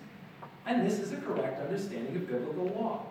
And 0.66 0.84
this 0.84 0.98
is 0.98 1.12
a 1.14 1.18
correct 1.18 1.62
understanding 1.62 2.16
of 2.16 2.28
biblical 2.28 2.66
law. 2.70 3.06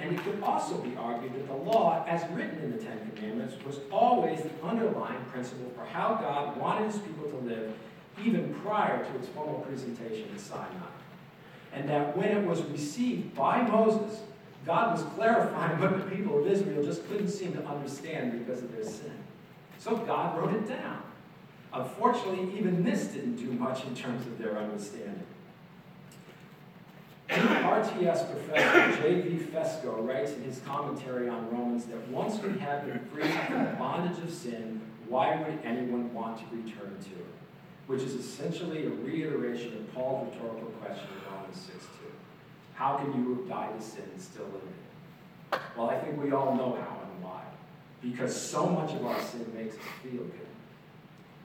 And 0.00 0.18
it 0.18 0.24
could 0.24 0.42
also 0.42 0.78
be 0.78 0.96
argued 0.96 1.34
that 1.34 1.46
the 1.46 1.54
law, 1.54 2.04
as 2.08 2.28
written 2.30 2.58
in 2.60 2.72
the 2.72 2.78
Ten 2.78 3.10
Commandments, 3.14 3.54
was 3.66 3.80
always 3.90 4.40
the 4.40 4.50
underlying 4.64 5.22
principle 5.30 5.70
for 5.76 5.84
how 5.84 6.14
God 6.14 6.56
wanted 6.56 6.90
his 6.90 7.00
people 7.02 7.28
to 7.30 7.36
live, 7.36 7.74
even 8.24 8.54
prior 8.64 9.04
to 9.04 9.16
its 9.18 9.28
formal 9.28 9.60
presentation 9.60 10.28
in 10.30 10.38
Sinai. 10.38 10.66
And 11.72 11.88
that 11.88 12.16
when 12.16 12.28
it 12.28 12.46
was 12.46 12.62
received 12.62 13.34
by 13.34 13.62
Moses, 13.62 14.20
God 14.66 14.92
was 14.92 15.02
clarifying 15.14 15.78
what 15.78 15.98
the 15.98 16.16
people 16.16 16.38
of 16.38 16.46
Israel 16.46 16.82
just 16.82 17.06
couldn't 17.08 17.28
seem 17.28 17.52
to 17.52 17.64
understand 17.66 18.38
because 18.38 18.62
of 18.62 18.72
their 18.72 18.84
sin. 18.84 19.12
So 19.78 19.96
God 19.96 20.38
wrote 20.38 20.54
it 20.54 20.68
down. 20.68 21.02
Unfortunately, 21.72 22.58
even 22.58 22.82
this 22.82 23.06
didn't 23.06 23.36
do 23.36 23.52
much 23.52 23.84
in 23.84 23.94
terms 23.94 24.26
of 24.26 24.38
their 24.38 24.58
understanding. 24.58 25.24
RTS 27.30 28.30
professor 28.30 29.02
J.V. 29.02 29.46
Fesko 29.52 30.06
writes 30.06 30.32
in 30.32 30.42
his 30.42 30.60
commentary 30.66 31.28
on 31.28 31.48
Romans 31.50 31.84
that 31.84 32.08
once 32.08 32.42
we 32.42 32.58
have 32.58 32.86
been 32.86 32.98
freed 33.12 33.32
from 33.46 33.64
the 33.64 33.70
bondage 33.78 34.22
of 34.22 34.32
sin, 34.32 34.80
why 35.08 35.36
would 35.36 35.58
anyone 35.64 36.12
want 36.12 36.38
to 36.38 36.56
return 36.56 36.96
to 37.00 37.10
it? 37.10 37.26
Which 37.86 38.02
is 38.02 38.14
essentially 38.14 38.86
a 38.86 38.90
reiteration 38.90 39.74
of 39.74 39.94
Paul's 39.94 40.34
rhetorical 40.34 40.70
question 40.80 41.06
in 41.08 41.32
Romans 41.32 41.56
6 41.56 41.76
2. 41.78 41.84
How 42.74 42.96
can 42.96 43.06
you 43.08 43.34
who 43.34 43.48
died 43.48 43.78
to 43.78 43.84
sin 43.84 44.04
and 44.12 44.20
still 44.20 44.46
live 44.46 44.62
in 44.62 45.58
it? 45.58 45.60
Well, 45.76 45.90
I 45.90 45.98
think 45.98 46.20
we 46.20 46.32
all 46.32 46.54
know 46.56 46.78
how 46.80 47.00
and 47.02 47.24
why. 47.24 47.42
Because 48.02 48.34
so 48.34 48.66
much 48.66 48.92
of 48.92 49.04
our 49.06 49.20
sin 49.20 49.46
makes 49.54 49.74
us 49.74 49.82
feel 50.02 50.22
good. 50.22 50.49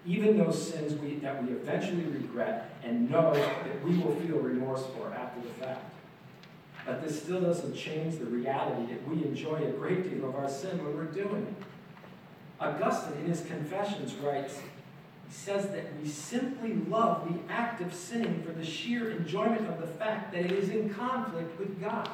Even 0.05 0.37
those 0.37 0.71
sins 0.71 0.93
we, 1.01 1.15
that 1.15 1.43
we 1.43 1.53
eventually 1.53 2.03
regret 2.03 2.75
and 2.83 3.09
know 3.09 3.33
that 3.33 3.83
we 3.83 3.97
will 3.97 4.15
feel 4.15 4.37
remorse 4.37 4.85
for 4.95 5.11
after 5.13 5.41
the 5.41 5.53
fact. 5.65 5.83
But 6.85 7.01
this 7.01 7.23
still 7.23 7.41
doesn't 7.41 7.75
change 7.75 8.19
the 8.19 8.25
reality 8.25 8.93
that 8.93 9.07
we 9.07 9.23
enjoy 9.23 9.55
a 9.55 9.71
great 9.71 10.09
deal 10.09 10.29
of 10.29 10.35
our 10.35 10.47
sin 10.47 10.77
when 10.83 10.95
we're 10.95 11.05
doing 11.05 11.47
it. 11.47 11.63
Augustine, 12.59 13.17
in 13.21 13.27
his 13.27 13.41
Confessions, 13.41 14.13
writes, 14.15 14.59
he 15.27 15.33
says 15.33 15.69
that 15.69 15.85
we 15.99 16.07
simply 16.07 16.75
love 16.87 17.27
the 17.27 17.51
act 17.51 17.81
of 17.81 17.93
sinning 17.93 18.43
for 18.43 18.51
the 18.51 18.63
sheer 18.63 19.11
enjoyment 19.11 19.67
of 19.67 19.81
the 19.81 19.87
fact 19.87 20.31
that 20.33 20.45
it 20.45 20.51
is 20.51 20.69
in 20.69 20.93
conflict 20.93 21.59
with 21.59 21.81
God. 21.81 22.09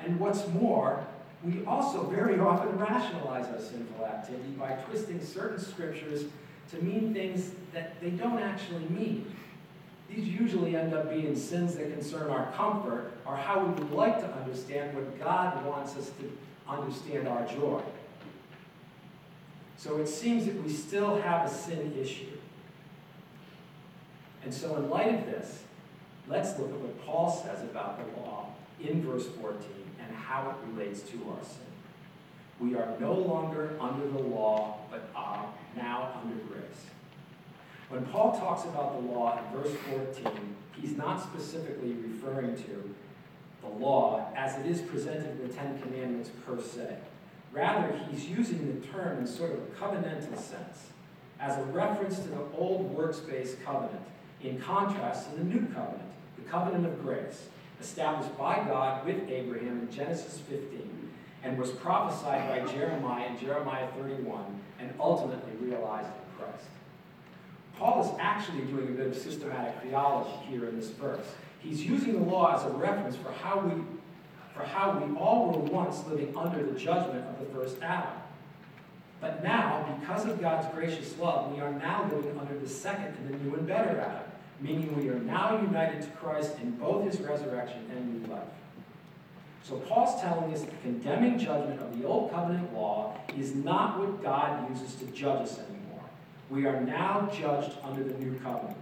And 0.00 0.18
what's 0.18 0.48
more, 0.48 1.06
we 1.44 1.64
also 1.64 2.04
very 2.04 2.38
often 2.38 2.78
rationalize 2.78 3.46
our 3.46 3.60
sinful 3.60 4.06
activity 4.06 4.50
by 4.58 4.72
twisting 4.72 5.20
certain 5.24 5.58
scriptures 5.58 6.24
to 6.70 6.82
mean 6.82 7.12
things 7.12 7.52
that 7.72 8.00
they 8.00 8.10
don't 8.10 8.38
actually 8.38 8.84
mean. 8.86 9.34
These 10.08 10.28
usually 10.28 10.76
end 10.76 10.94
up 10.94 11.10
being 11.10 11.34
sins 11.34 11.74
that 11.76 11.92
concern 11.92 12.30
our 12.30 12.52
comfort 12.52 13.12
or 13.26 13.36
how 13.36 13.64
we 13.64 13.72
would 13.82 13.92
like 13.92 14.20
to 14.20 14.32
understand 14.34 14.94
what 14.94 15.18
God 15.18 15.64
wants 15.64 15.96
us 15.96 16.10
to 16.20 16.38
understand 16.68 17.26
our 17.26 17.44
joy. 17.46 17.82
So 19.76 19.98
it 19.98 20.06
seems 20.06 20.46
that 20.46 20.62
we 20.62 20.70
still 20.70 21.20
have 21.20 21.50
a 21.50 21.52
sin 21.52 21.96
issue. 22.00 22.26
And 24.44 24.52
so, 24.52 24.76
in 24.76 24.90
light 24.90 25.14
of 25.14 25.26
this, 25.26 25.62
let's 26.28 26.58
look 26.58 26.70
at 26.70 26.78
what 26.78 27.04
Paul 27.04 27.30
says 27.30 27.62
about 27.62 27.98
the 27.98 28.20
law 28.20 28.48
in 28.80 29.02
verse 29.02 29.26
14 29.40 29.60
and 29.60 29.91
how 30.26 30.50
it 30.50 30.56
relates 30.72 31.02
to 31.02 31.16
our 31.30 31.44
sin. 31.44 31.66
We 32.60 32.76
are 32.76 32.94
no 33.00 33.14
longer 33.14 33.76
under 33.80 34.06
the 34.06 34.20
law, 34.20 34.78
but 34.90 35.10
are 35.14 35.46
now 35.76 36.20
under 36.22 36.36
grace. 36.44 36.86
When 37.88 38.04
Paul 38.06 38.38
talks 38.38 38.64
about 38.64 39.00
the 39.00 39.08
law 39.12 39.38
in 39.38 39.60
verse 39.60 39.74
14, 39.90 40.56
he's 40.80 40.96
not 40.96 41.22
specifically 41.22 41.92
referring 41.92 42.56
to 42.56 42.94
the 43.60 43.68
law 43.68 44.32
as 44.36 44.56
it 44.58 44.66
is 44.66 44.80
presented 44.80 45.40
in 45.40 45.48
the 45.48 45.52
Ten 45.52 45.80
Commandments 45.80 46.30
per 46.46 46.60
se. 46.60 46.96
Rather, 47.52 47.98
he's 48.10 48.26
using 48.26 48.80
the 48.80 48.86
term 48.86 49.18
in 49.18 49.26
sort 49.26 49.52
of 49.52 49.58
a 49.58 49.66
covenantal 49.78 50.38
sense, 50.38 50.86
as 51.38 51.58
a 51.58 51.62
reference 51.64 52.18
to 52.20 52.28
the 52.28 52.42
old 52.56 52.90
works-based 52.94 53.62
covenant, 53.62 54.02
in 54.42 54.58
contrast 54.58 55.30
to 55.30 55.36
the 55.36 55.44
new 55.44 55.66
covenant, 55.66 56.10
the 56.36 56.50
covenant 56.50 56.86
of 56.86 57.02
grace, 57.02 57.48
established 57.82 58.36
by 58.38 58.56
God 58.56 59.04
with 59.04 59.28
Abraham 59.28 59.80
in 59.80 59.90
Genesis 59.90 60.40
15, 60.48 61.10
and 61.42 61.58
was 61.58 61.70
prophesied 61.72 62.48
by 62.48 62.72
Jeremiah 62.72 63.26
in 63.26 63.38
Jeremiah 63.38 63.88
31, 63.98 64.60
and 64.78 64.94
ultimately 65.00 65.52
realized 65.60 66.06
in 66.06 66.38
Christ. 66.38 66.66
Paul 67.76 68.04
is 68.04 68.18
actually 68.20 68.62
doing 68.66 68.88
a 68.88 68.92
bit 68.92 69.08
of 69.08 69.16
systematic 69.16 69.74
theology 69.82 70.30
here 70.48 70.68
in 70.68 70.78
this 70.78 70.90
verse. 70.90 71.26
He's 71.58 71.84
using 71.84 72.12
the 72.12 72.30
law 72.30 72.54
as 72.56 72.64
a 72.64 72.74
reference 72.74 73.16
for 73.16 73.32
how 73.32 73.58
we 73.60 73.82
for 74.54 74.64
how 74.64 74.98
we 74.98 75.16
all 75.16 75.50
were 75.50 75.70
once 75.70 76.06
living 76.06 76.36
under 76.36 76.62
the 76.62 76.78
judgment 76.78 77.24
of 77.26 77.38
the 77.38 77.46
first 77.54 77.80
Adam. 77.80 78.12
But 79.18 79.42
now, 79.42 79.98
because 79.98 80.26
of 80.26 80.40
God's 80.42 80.72
gracious 80.74 81.16
love, 81.18 81.54
we 81.54 81.60
are 81.62 81.72
now 81.72 82.06
living 82.12 82.38
under 82.38 82.58
the 82.58 82.68
second 82.68 83.16
and 83.16 83.30
the 83.30 83.38
new 83.38 83.54
and 83.54 83.66
better 83.66 83.98
Adam, 83.98 84.31
meaning 84.60 84.96
we 84.96 85.08
are 85.08 85.18
now 85.18 85.60
united 85.60 86.02
to 86.02 86.08
Christ 86.08 86.58
in 86.60 86.72
both 86.72 87.04
his 87.04 87.20
resurrection 87.20 87.84
and 87.90 88.22
new 88.22 88.32
life. 88.32 88.42
So 89.62 89.76
Paul's 89.76 90.20
telling 90.20 90.52
us 90.52 90.62
the 90.62 90.76
condemning 90.82 91.38
judgment 91.38 91.80
of 91.80 91.98
the 91.98 92.06
old 92.06 92.32
covenant 92.32 92.72
law 92.74 93.16
is 93.36 93.54
not 93.54 93.98
what 93.98 94.22
God 94.22 94.68
uses 94.70 94.94
to 94.96 95.06
judge 95.06 95.42
us 95.42 95.58
anymore. 95.58 96.04
We 96.50 96.66
are 96.66 96.80
now 96.80 97.30
judged 97.32 97.72
under 97.82 98.02
the 98.02 98.14
new 98.14 98.38
covenant. 98.40 98.76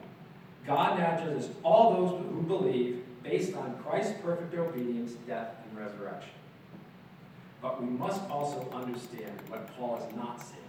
God 0.66 0.98
now 0.98 1.18
judges 1.18 1.50
all 1.62 1.94
those 1.94 2.24
who 2.32 2.42
believe 2.42 3.04
based 3.22 3.54
on 3.54 3.78
Christ's 3.82 4.14
perfect 4.22 4.54
obedience, 4.54 5.12
death, 5.26 5.54
and 5.68 5.78
resurrection. 5.78 6.30
But 7.60 7.82
we 7.82 7.90
must 7.90 8.22
also 8.30 8.66
understand 8.72 9.38
what 9.48 9.66
Paul 9.76 9.96
is 9.96 10.16
not 10.16 10.40
saying 10.40 10.60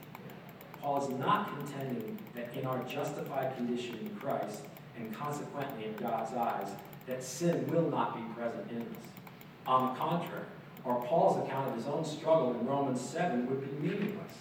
Paul 0.82 1.04
is 1.04 1.10
not 1.20 1.56
contending 1.56 2.18
that 2.34 2.54
in 2.56 2.66
our 2.66 2.84
justified 2.84 3.56
condition 3.56 4.00
in 4.00 4.16
Christ, 4.16 4.62
and 4.98 5.16
consequently 5.16 5.86
in 5.86 5.96
God's 5.96 6.34
eyes, 6.34 6.68
that 7.08 7.24
sin 7.24 7.68
will 7.68 7.90
not 7.90 8.16
be 8.16 8.22
present 8.34 8.70
in 8.72 8.82
us. 8.82 8.88
On 9.68 9.94
the 9.94 10.00
contrary, 10.00 10.46
or 10.84 11.04
Paul's 11.04 11.46
account 11.46 11.70
of 11.70 11.76
his 11.76 11.86
own 11.86 12.04
struggle 12.04 12.52
in 12.60 12.66
Romans 12.66 13.00
7 13.00 13.48
would 13.48 13.62
be 13.62 13.88
meaningless. 13.88 14.34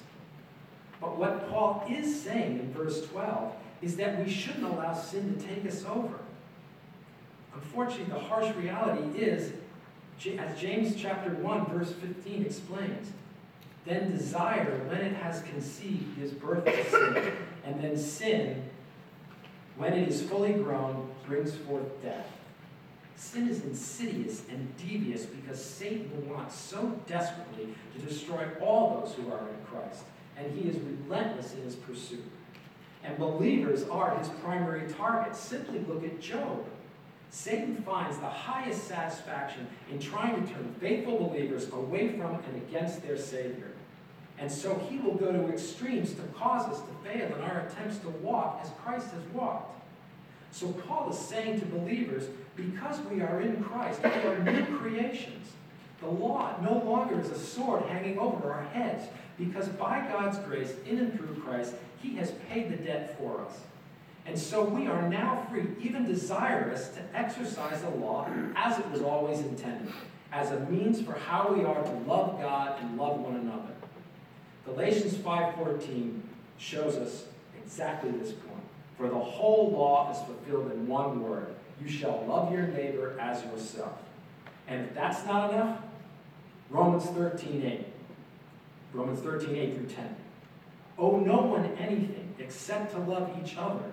But 1.01 1.17
what 1.17 1.51
Paul 1.51 1.85
is 1.89 2.23
saying 2.23 2.59
in 2.59 2.73
verse 2.73 3.07
12 3.09 3.55
is 3.83 3.97
that 3.97 4.25
we 4.25 4.31
shouldn't 4.31 4.65
allow 4.65 4.95
sin 4.95 5.35
to 5.35 5.47
take 5.47 5.67
us 5.67 5.85
over. 5.85 6.19
Unfortunately, 7.55 8.13
the 8.13 8.21
harsh 8.21 8.55
reality 8.57 9.19
is, 9.19 9.53
as 10.39 10.59
James 10.59 10.95
chapter 10.97 11.31
1, 11.31 11.67
verse 11.67 11.93
15 11.93 12.45
explains, 12.45 13.11
then 13.87 14.11
desire, 14.11 14.83
when 14.89 15.01
it 15.01 15.15
has 15.17 15.43
conceived, 15.43 16.19
gives 16.19 16.33
birth 16.33 16.65
to 16.65 16.91
sin. 16.91 17.33
And 17.65 17.83
then 17.83 17.97
sin, 17.97 18.70
when 19.81 19.95
it 19.95 20.07
is 20.07 20.21
fully 20.21 20.53
grown, 20.53 21.09
brings 21.27 21.55
forth 21.55 22.03
death. 22.03 22.27
Sin 23.17 23.49
is 23.49 23.65
insidious 23.65 24.43
and 24.51 24.77
devious 24.77 25.25
because 25.25 25.63
Satan 25.63 26.29
wants 26.29 26.55
so 26.55 27.01
desperately 27.07 27.75
to 27.95 28.03
destroy 28.03 28.47
all 28.61 29.01
those 29.01 29.15
who 29.15 29.33
are 29.33 29.39
in 29.39 29.65
Christ. 29.65 30.03
And 30.37 30.53
he 30.53 30.69
is 30.69 30.77
relentless 30.77 31.55
in 31.55 31.63
his 31.63 31.77
pursuit. 31.77 32.25
And 33.03 33.17
believers 33.17 33.85
are 33.85 34.19
his 34.19 34.29
primary 34.45 34.87
target. 34.93 35.35
Simply 35.35 35.79
look 35.89 36.05
at 36.05 36.21
Job. 36.21 36.67
Satan 37.31 37.83
finds 37.83 38.19
the 38.19 38.29
highest 38.29 38.87
satisfaction 38.87 39.67
in 39.91 39.99
trying 39.99 40.47
to 40.47 40.53
turn 40.53 40.75
faithful 40.79 41.17
believers 41.27 41.73
away 41.73 42.19
from 42.19 42.35
and 42.35 42.57
against 42.69 43.03
their 43.03 43.17
Savior. 43.17 43.70
And 44.41 44.51
so 44.51 44.75
he 44.89 44.97
will 44.99 45.15
go 45.15 45.31
to 45.31 45.49
extremes 45.49 46.15
to 46.15 46.23
cause 46.35 46.67
us 46.67 46.81
to 46.81 47.09
fail 47.09 47.27
in 47.27 47.43
our 47.43 47.61
attempts 47.61 47.99
to 47.99 48.09
walk 48.09 48.61
as 48.65 48.71
Christ 48.83 49.11
has 49.11 49.23
walked. 49.35 49.79
So 50.51 50.73
Paul 50.73 51.11
is 51.11 51.19
saying 51.19 51.61
to 51.61 51.67
believers, 51.67 52.27
because 52.57 53.01
we 53.11 53.21
are 53.21 53.41
in 53.43 53.63
Christ, 53.63 54.03
we 54.03 54.11
are 54.11 54.39
new 54.39 54.65
creations. 54.79 55.53
The 56.01 56.09
law 56.09 56.57
no 56.63 56.79
longer 56.91 57.21
is 57.21 57.31
a 57.31 57.39
sword 57.39 57.85
hanging 57.85 58.19
over 58.19 58.51
our 58.51 58.65
heads, 58.65 59.05
because 59.39 59.69
by 59.69 60.01
God's 60.11 60.39
grace, 60.39 60.75
in 60.87 60.99
and 60.99 61.13
through 61.15 61.43
Christ, 61.43 61.75
he 62.03 62.17
has 62.17 62.33
paid 62.49 62.73
the 62.73 62.77
debt 62.77 63.19
for 63.19 63.43
us. 63.43 63.61
And 64.27 64.39
so 64.39 64.65
we 64.65 64.87
are 64.87 65.09
now 65.09 65.47
free, 65.51 65.67
even 65.83 66.07
desirous, 66.07 66.89
to 66.89 67.01
exercise 67.15 67.83
the 67.83 67.91
law 67.91 68.27
as 68.57 68.79
it 68.79 68.91
was 68.91 69.03
always 69.03 69.41
intended. 69.41 69.93
as 70.33 70.53
a 70.53 70.61
means 70.61 71.01
for 71.03 71.13
how 71.13 71.53
we 71.53 71.65
are 71.65 71.83
to 71.83 71.93
love 72.07 72.41
God 72.41 72.81
and 72.81 72.97
love 72.97 73.19
one 73.19 73.37
another. 73.37 73.75
Galatians 74.65 75.15
5:14 75.15 76.21
shows 76.59 76.97
us 76.97 77.27
exactly 77.63 78.11
this 78.11 78.33
point. 78.33 78.65
For 78.97 79.09
the 79.09 79.19
whole 79.19 79.71
law 79.71 80.11
is 80.11 80.19
fulfilled 80.19 80.73
in 80.73 80.87
one 80.87 81.23
word. 81.23 81.55
You 81.83 81.89
shall 81.89 82.25
love 82.27 82.53
your 82.53 82.67
neighbor 82.67 83.19
as 83.19 83.43
yourself. 83.45 83.99
And 84.69 84.87
if 84.87 84.95
that's 84.95 85.25
not 85.25 85.53
enough, 85.53 85.81
Romans 86.69 87.07
13:8. 87.07 87.87
Romans 88.93 89.21
13:8 89.21 89.77
through 89.77 89.87
10. 89.87 90.17
Owe 90.99 91.19
no 91.19 91.43
one 91.43 91.65
anything 91.79 92.35
except 92.39 92.93
to 92.93 92.99
love 92.99 93.31
each 93.43 93.57
other. 93.57 93.85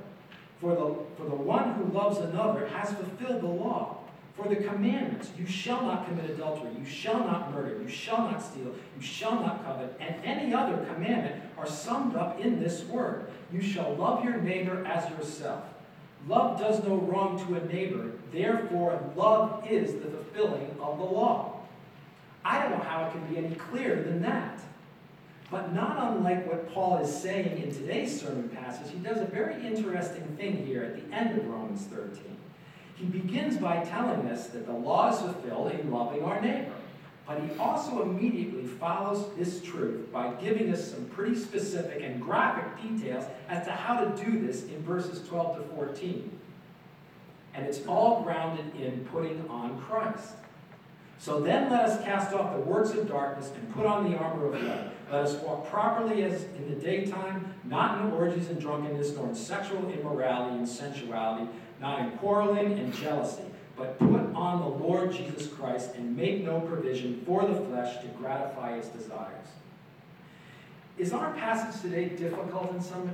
For 0.59 0.73
the, 0.73 0.95
for 1.15 1.29
the 1.29 1.35
one 1.35 1.73
who 1.73 1.85
loves 1.93 2.17
another 2.17 2.67
has 2.67 2.91
fulfilled 2.93 3.41
the 3.41 3.47
law. 3.47 3.96
For 4.37 4.47
the 4.47 4.57
commandments, 4.57 5.31
you 5.35 5.47
shall 5.47 5.81
not 5.81 6.07
commit 6.07 6.29
adultery, 6.29 6.69
you 6.77 6.85
shall 6.85 7.19
not 7.19 7.51
murder, 7.51 7.81
you 7.81 7.89
shall 7.89 8.19
not 8.19 8.39
steal, 8.39 8.75
you 8.95 9.01
shall 9.01 9.33
not 9.33 9.65
covet, 9.65 9.97
and 9.99 10.15
any 10.23 10.53
other 10.53 10.77
commandment 10.93 11.41
are 11.57 11.65
summed 11.65 12.15
up 12.15 12.39
in 12.39 12.59
this 12.59 12.83
word 12.83 13.25
You 13.51 13.61
shall 13.61 13.95
love 13.95 14.23
your 14.23 14.37
neighbor 14.37 14.85
as 14.85 15.09
yourself. 15.09 15.63
Love 16.27 16.59
does 16.59 16.83
no 16.83 16.97
wrong 16.97 17.43
to 17.47 17.55
a 17.55 17.65
neighbor, 17.73 18.11
therefore, 18.31 19.01
love 19.15 19.65
is 19.67 19.93
the 19.93 20.09
fulfilling 20.09 20.69
of 20.81 20.99
the 20.99 21.05
law. 21.05 21.61
I 22.45 22.61
don't 22.61 22.71
know 22.71 22.83
how 22.83 23.07
it 23.07 23.11
can 23.11 23.25
be 23.27 23.37
any 23.37 23.55
clearer 23.55 24.03
than 24.03 24.21
that. 24.21 24.59
But 25.49 25.73
not 25.73 26.13
unlike 26.13 26.45
what 26.45 26.71
Paul 26.73 26.97
is 26.97 27.21
saying 27.21 27.63
in 27.63 27.73
today's 27.73 28.19
sermon 28.19 28.49
passage, 28.49 28.91
he 28.91 28.99
does 28.99 29.19
a 29.19 29.25
very 29.25 29.65
interesting 29.65 30.23
thing 30.37 30.65
here 30.65 30.83
at 30.83 30.95
the 30.95 31.15
end 31.15 31.39
of 31.39 31.47
Romans 31.47 31.83
13. 31.83 32.36
He 32.97 33.05
begins 33.05 33.57
by 33.57 33.83
telling 33.83 34.27
us 34.27 34.47
that 34.47 34.65
the 34.65 34.73
law 34.73 35.13
is 35.13 35.19
fulfilled 35.19 35.71
in 35.71 35.91
loving 35.91 36.23
our 36.23 36.41
neighbor. 36.41 36.73
But 37.27 37.41
he 37.41 37.59
also 37.59 38.03
immediately 38.03 38.65
follows 38.65 39.29
this 39.37 39.61
truth 39.61 40.11
by 40.13 40.31
giving 40.35 40.71
us 40.71 40.91
some 40.91 41.05
pretty 41.05 41.35
specific 41.35 42.01
and 42.01 42.21
graphic 42.21 42.81
details 42.81 43.25
as 43.49 43.65
to 43.65 43.71
how 43.71 43.99
to 43.99 44.23
do 44.23 44.39
this 44.39 44.63
in 44.63 44.81
verses 44.83 45.27
12 45.27 45.57
to 45.57 45.63
14. 45.75 46.39
And 47.53 47.65
it's 47.65 47.85
all 47.85 48.23
grounded 48.23 48.73
in 48.79 49.05
putting 49.11 49.47
on 49.49 49.79
Christ. 49.81 50.35
So 51.19 51.41
then 51.41 51.69
let 51.69 51.85
us 51.85 52.03
cast 52.03 52.33
off 52.33 52.53
the 52.53 52.61
works 52.61 52.91
of 52.91 53.07
darkness 53.07 53.51
and 53.55 53.73
put 53.73 53.85
on 53.85 54.09
the 54.09 54.17
armor 54.17 54.53
of 54.53 54.63
light. 54.63 54.91
Let 55.11 55.23
us 55.23 55.35
walk 55.41 55.69
properly 55.69 56.23
as 56.23 56.43
in 56.43 56.69
the 56.69 56.75
daytime, 56.75 57.53
not 57.63 58.05
in 58.05 58.11
orgies 58.11 58.49
and 58.49 58.59
drunkenness, 58.59 59.15
nor 59.15 59.29
in 59.29 59.35
sexual 59.35 59.89
immorality 59.89 60.57
and 60.57 60.67
sensuality, 60.67 61.49
not 61.79 61.99
in 61.99 62.11
quarreling 62.17 62.79
and 62.79 62.93
jealousy, 62.93 63.43
but 63.75 63.99
put 63.99 64.21
on 64.33 64.59
the 64.59 64.85
Lord 64.85 65.11
Jesus 65.11 65.47
Christ 65.47 65.91
and 65.95 66.17
make 66.17 66.43
no 66.43 66.59
provision 66.61 67.21
for 67.25 67.45
the 67.45 67.59
flesh 67.61 68.01
to 68.01 68.07
gratify 68.19 68.75
its 68.77 68.87
desires. 68.89 69.47
Is 70.97 71.13
our 71.13 71.31
passage 71.33 71.79
today 71.81 72.09
difficult 72.09 72.73
in 72.73 72.81
some 72.81 73.13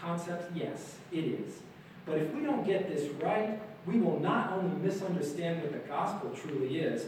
concepts? 0.00 0.46
Yes, 0.54 0.96
it 1.10 1.24
is. 1.24 1.58
But 2.04 2.18
if 2.18 2.32
we 2.32 2.42
don't 2.42 2.64
get 2.64 2.88
this 2.88 3.10
right, 3.20 3.60
we 3.84 3.98
will 3.98 4.20
not 4.20 4.52
only 4.52 4.76
misunderstand 4.76 5.62
what 5.62 5.72
the 5.72 5.78
gospel 5.88 6.30
truly 6.30 6.78
is, 6.78 7.06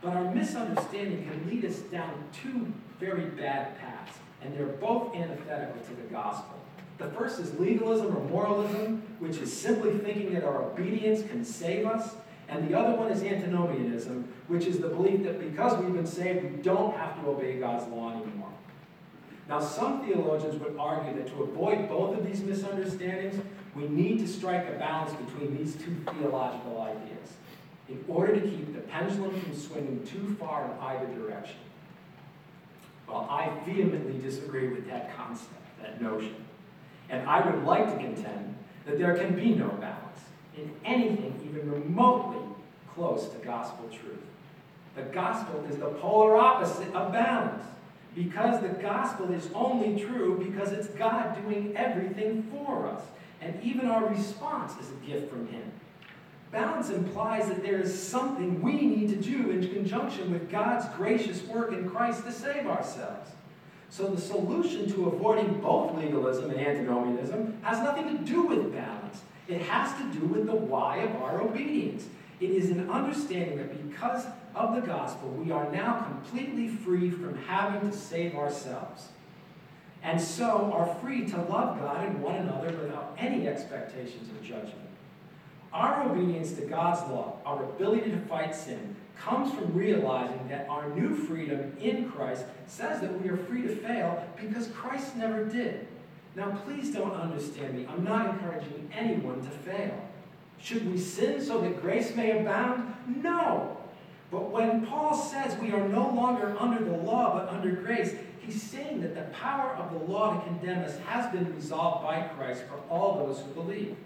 but 0.00 0.16
our 0.16 0.34
misunderstanding 0.34 1.24
can 1.28 1.48
lead 1.48 1.64
us 1.64 1.78
down 1.78 2.12
two 2.32 2.72
very 2.98 3.26
bad 3.26 3.78
paths, 3.78 4.18
and 4.42 4.52
they're 4.56 4.66
both 4.66 5.14
antithetical 5.14 5.80
to 5.80 5.94
the 5.94 6.08
gospel. 6.10 6.58
The 6.98 7.08
first 7.08 7.40
is 7.40 7.58
legalism 7.58 8.16
or 8.16 8.24
moralism, 8.28 9.02
which 9.18 9.38
is 9.38 9.52
simply 9.52 9.98
thinking 9.98 10.34
that 10.34 10.44
our 10.44 10.62
obedience 10.62 11.28
can 11.28 11.44
save 11.44 11.86
us. 11.86 12.14
And 12.48 12.68
the 12.68 12.78
other 12.78 12.96
one 12.96 13.10
is 13.10 13.22
antinomianism, 13.22 14.28
which 14.48 14.66
is 14.66 14.78
the 14.78 14.88
belief 14.88 15.22
that 15.22 15.40
because 15.40 15.82
we've 15.82 15.94
been 15.94 16.06
saved, 16.06 16.44
we 16.44 16.62
don't 16.62 16.94
have 16.96 17.18
to 17.20 17.30
obey 17.30 17.58
God's 17.58 17.88
law 17.88 18.10
anymore. 18.10 18.50
Now, 19.48 19.60
some 19.60 20.04
theologians 20.06 20.60
would 20.62 20.76
argue 20.78 21.14
that 21.14 21.28
to 21.28 21.42
avoid 21.42 21.88
both 21.88 22.16
of 22.16 22.26
these 22.26 22.42
misunderstandings, 22.42 23.42
we 23.74 23.88
need 23.88 24.18
to 24.18 24.28
strike 24.28 24.68
a 24.68 24.72
balance 24.72 25.12
between 25.14 25.56
these 25.56 25.74
two 25.76 25.94
theological 26.12 26.80
ideas 26.82 27.32
in 27.88 28.04
order 28.06 28.38
to 28.38 28.40
keep 28.40 28.74
the 28.74 28.80
pendulum 28.80 29.38
from 29.40 29.54
swinging 29.54 30.06
too 30.06 30.36
far 30.38 30.64
in 30.64 30.70
either 30.80 31.06
direction. 31.14 31.56
Well, 33.08 33.26
I 33.28 33.50
vehemently 33.66 34.18
disagree 34.18 34.68
with 34.68 34.86
that 34.88 35.16
concept, 35.16 35.50
that 35.80 36.00
notion. 36.00 36.36
And 37.12 37.28
I 37.28 37.46
would 37.46 37.64
like 37.64 37.86
to 37.86 37.96
contend 38.02 38.56
that 38.86 38.98
there 38.98 39.14
can 39.16 39.36
be 39.36 39.54
no 39.54 39.68
balance 39.68 40.20
in 40.56 40.72
anything 40.84 41.38
even 41.44 41.70
remotely 41.70 42.42
close 42.94 43.28
to 43.28 43.36
gospel 43.44 43.88
truth. 43.88 44.18
The 44.96 45.02
gospel 45.02 45.64
is 45.70 45.76
the 45.76 45.86
polar 45.86 46.36
opposite 46.36 46.92
of 46.94 47.12
balance 47.12 47.64
because 48.14 48.60
the 48.62 48.68
gospel 48.68 49.30
is 49.32 49.48
only 49.54 50.02
true 50.02 50.42
because 50.42 50.72
it's 50.72 50.88
God 50.88 51.36
doing 51.42 51.76
everything 51.76 52.42
for 52.50 52.86
us. 52.86 53.02
And 53.42 53.62
even 53.62 53.86
our 53.86 54.06
response 54.06 54.72
is 54.80 54.90
a 54.90 55.06
gift 55.06 55.30
from 55.30 55.46
Him. 55.48 55.70
Balance 56.50 56.90
implies 56.90 57.48
that 57.48 57.62
there 57.62 57.80
is 57.80 57.98
something 57.98 58.60
we 58.60 58.72
need 58.72 59.08
to 59.08 59.16
do 59.16 59.50
in 59.50 59.66
conjunction 59.68 60.30
with 60.30 60.50
God's 60.50 60.86
gracious 60.96 61.42
work 61.44 61.72
in 61.72 61.88
Christ 61.88 62.24
to 62.24 62.32
save 62.32 62.66
ourselves. 62.66 63.30
So 63.92 64.06
the 64.06 64.18
solution 64.18 64.90
to 64.94 65.08
avoiding 65.08 65.60
both 65.60 65.94
legalism 65.94 66.50
and 66.50 66.58
antinomianism 66.58 67.58
has 67.60 67.78
nothing 67.80 68.16
to 68.16 68.24
do 68.24 68.40
with 68.40 68.72
balance. 68.72 69.20
It 69.48 69.60
has 69.60 69.92
to 70.00 70.18
do 70.18 70.24
with 70.24 70.46
the 70.46 70.54
why 70.54 70.96
of 71.00 71.14
our 71.16 71.42
obedience. 71.42 72.06
It 72.40 72.52
is 72.52 72.70
an 72.70 72.88
understanding 72.88 73.58
that 73.58 73.90
because 73.90 74.24
of 74.54 74.74
the 74.74 74.80
gospel, 74.80 75.28
we 75.28 75.52
are 75.52 75.70
now 75.70 76.00
completely 76.00 76.68
free 76.68 77.10
from 77.10 77.36
having 77.44 77.90
to 77.90 77.94
save 77.94 78.34
ourselves. 78.34 79.08
And 80.02 80.18
so 80.18 80.72
are 80.72 80.86
free 81.02 81.26
to 81.26 81.36
love 81.36 81.78
God 81.78 82.08
and 82.08 82.22
one 82.22 82.36
another 82.36 82.74
without 82.74 83.14
any 83.18 83.46
expectations 83.46 84.30
of 84.30 84.42
judgment. 84.42 84.88
Our 85.70 86.10
obedience 86.10 86.52
to 86.54 86.62
God's 86.62 87.02
law, 87.10 87.40
our 87.44 87.62
ability 87.62 88.10
to 88.12 88.20
fight 88.20 88.54
sin, 88.54 88.96
comes 89.24 89.54
from 89.54 89.72
realizing 89.74 90.48
that 90.48 90.68
our 90.68 90.88
new 90.90 91.14
freedom 91.14 91.76
in 91.80 92.10
Christ 92.10 92.44
says 92.66 93.00
that 93.00 93.22
we 93.22 93.28
are 93.28 93.36
free 93.36 93.62
to 93.62 93.76
fail 93.76 94.26
because 94.40 94.68
Christ 94.68 95.16
never 95.16 95.44
did. 95.44 95.86
Now, 96.34 96.50
please 96.64 96.92
don't 96.92 97.12
understand 97.12 97.74
me. 97.74 97.86
I'm 97.86 98.04
not 98.04 98.34
encouraging 98.34 98.90
anyone 98.92 99.42
to 99.42 99.50
fail. 99.50 100.08
Should 100.58 100.90
we 100.90 100.98
sin 100.98 101.40
so 101.40 101.60
that 101.60 101.80
grace 101.82 102.16
may 102.16 102.40
abound? 102.40 102.94
No. 103.06 103.76
But 104.30 104.50
when 104.50 104.86
Paul 104.86 105.14
says 105.14 105.58
we 105.60 105.72
are 105.72 105.88
no 105.88 106.08
longer 106.08 106.56
under 106.58 106.82
the 106.82 106.96
law 106.96 107.38
but 107.38 107.48
under 107.52 107.72
grace, 107.72 108.14
he's 108.40 108.62
saying 108.62 109.02
that 109.02 109.14
the 109.14 109.34
power 109.36 109.74
of 109.74 109.92
the 109.92 109.98
law 110.10 110.34
to 110.34 110.46
condemn 110.46 110.84
us 110.84 110.98
has 111.00 111.30
been 111.30 111.54
resolved 111.54 112.04
by 112.04 112.22
Christ 112.36 112.62
for 112.64 112.78
all 112.88 113.26
those 113.26 113.40
who 113.40 113.50
believe. 113.52 113.96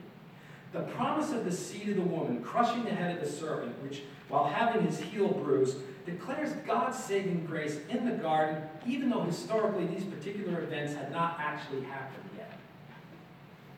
The 0.76 0.82
promise 0.82 1.32
of 1.32 1.46
the 1.46 1.52
seed 1.52 1.88
of 1.88 1.96
the 1.96 2.02
woman 2.02 2.42
crushing 2.42 2.84
the 2.84 2.90
head 2.90 3.16
of 3.16 3.24
the 3.24 3.30
serpent, 3.30 3.82
which 3.82 4.02
while 4.28 4.44
having 4.44 4.82
his 4.82 5.00
heel 5.00 5.28
bruised, 5.28 5.78
declares 6.04 6.52
God's 6.66 7.02
saving 7.02 7.46
grace 7.46 7.78
in 7.88 8.04
the 8.04 8.16
garden, 8.16 8.62
even 8.86 9.08
though 9.08 9.22
historically 9.22 9.86
these 9.86 10.04
particular 10.04 10.60
events 10.60 10.92
had 10.92 11.10
not 11.10 11.38
actually 11.40 11.82
happened 11.84 12.28
yet. 12.36 12.58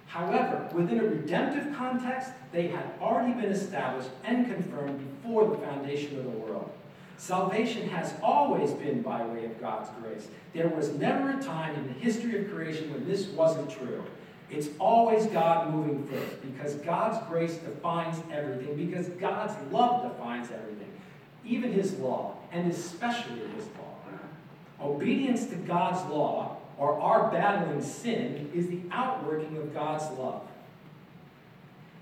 However, 0.07 0.69
within 0.75 0.99
a 0.99 1.05
redemptive 1.05 1.73
context, 1.77 2.33
they 2.51 2.67
had 2.67 2.91
already 3.01 3.33
been 3.33 3.53
established 3.53 4.11
and 4.25 4.53
confirmed 4.53 4.99
before 5.23 5.47
the 5.47 5.59
foundation 5.59 6.19
of 6.19 6.25
the 6.25 6.31
world. 6.31 6.69
Salvation 7.17 7.89
has 7.91 8.15
always 8.25 8.73
been 8.73 9.03
by 9.03 9.25
way 9.25 9.45
of 9.45 9.61
God's 9.61 9.89
grace. 10.03 10.27
There 10.53 10.69
was 10.69 10.91
never 10.95 11.31
a 11.31 11.43
time 11.43 11.77
in 11.77 11.87
the 11.87 12.01
history 12.01 12.41
of 12.41 12.53
creation 12.53 12.93
when 12.93 13.07
this 13.07 13.29
wasn't 13.29 13.71
true. 13.71 14.03
It's 14.51 14.69
always 14.79 15.27
God 15.27 15.73
moving 15.75 16.07
first 16.07 16.41
because 16.41 16.75
God's 16.77 17.27
grace 17.29 17.57
defines 17.57 18.17
everything, 18.33 18.77
because 18.77 19.09
God's 19.11 19.55
love 19.73 20.11
defines 20.11 20.51
everything, 20.51 20.91
even 21.45 21.73
His 21.73 21.95
law, 21.99 22.37
and 22.51 22.71
especially 22.71 23.41
His 23.57 23.67
law. 23.79 23.97
Obedience 24.81 25.47
to 25.47 25.57
God's 25.57 26.09
law, 26.11 26.57
or 26.79 26.99
our 27.01 27.31
battling 27.31 27.83
sin, 27.83 28.51
is 28.55 28.69
the 28.69 28.81
outworking 28.91 29.57
of 29.57 29.75
God's 29.75 30.05
love. 30.19 30.43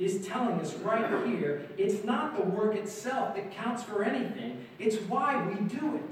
is 0.00 0.26
telling 0.26 0.58
us 0.60 0.74
right 0.76 1.26
here 1.26 1.66
it's 1.76 2.04
not 2.04 2.36
the 2.36 2.42
work 2.42 2.74
itself 2.74 3.34
that 3.36 3.52
counts 3.52 3.82
for 3.82 4.02
anything, 4.02 4.64
it's 4.78 4.96
why 5.02 5.46
we 5.46 5.54
do 5.68 5.96
it. 5.96 6.10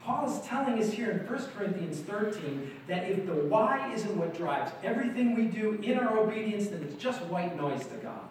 Paul 0.00 0.30
is 0.30 0.40
telling 0.46 0.80
us 0.82 0.92
here 0.92 1.10
in 1.10 1.18
1 1.18 1.44
Corinthians 1.56 2.00
13 2.00 2.70
that 2.86 3.10
if 3.10 3.26
the 3.26 3.34
why 3.34 3.92
isn't 3.92 4.16
what 4.16 4.34
drives 4.34 4.72
everything 4.82 5.34
we 5.34 5.44
do 5.44 5.74
in 5.82 5.98
our 5.98 6.18
obedience, 6.18 6.68
then 6.68 6.82
it's 6.82 7.00
just 7.02 7.20
white 7.26 7.56
noise 7.56 7.86
to 7.86 7.96
God. 7.96 8.28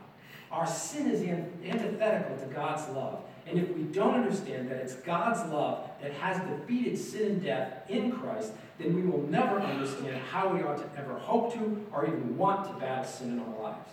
Our 0.52 0.66
sin 0.66 1.12
is 1.12 1.22
antithetical 1.22 2.38
to 2.38 2.46
God's 2.54 2.90
love. 2.90 3.22
And 3.46 3.60
if 3.60 3.70
we 3.76 3.84
don't 3.84 4.16
understand 4.16 4.70
that 4.70 4.78
it's 4.78 4.96
God's 4.96 5.48
love 5.52 5.90
that 6.02 6.12
has 6.14 6.40
defeated 6.50 6.98
sin 6.98 7.32
and 7.34 7.44
death 7.44 7.90
in 7.90 8.12
Christ, 8.12 8.54
then 8.80 8.96
we 8.96 9.04
will 9.04 9.24
never 9.24 9.60
understand 9.60 10.22
how 10.32 10.50
we 10.50 10.64
ought 10.64 10.78
to 10.78 11.00
ever 11.00 11.14
hope 11.16 11.54
to 11.54 11.86
or 11.92 12.06
even 12.06 12.38
want 12.38 12.68
to 12.68 12.74
battle 12.80 13.04
sin 13.04 13.34
in 13.34 13.40
our 13.40 13.62
lives. 13.62 13.90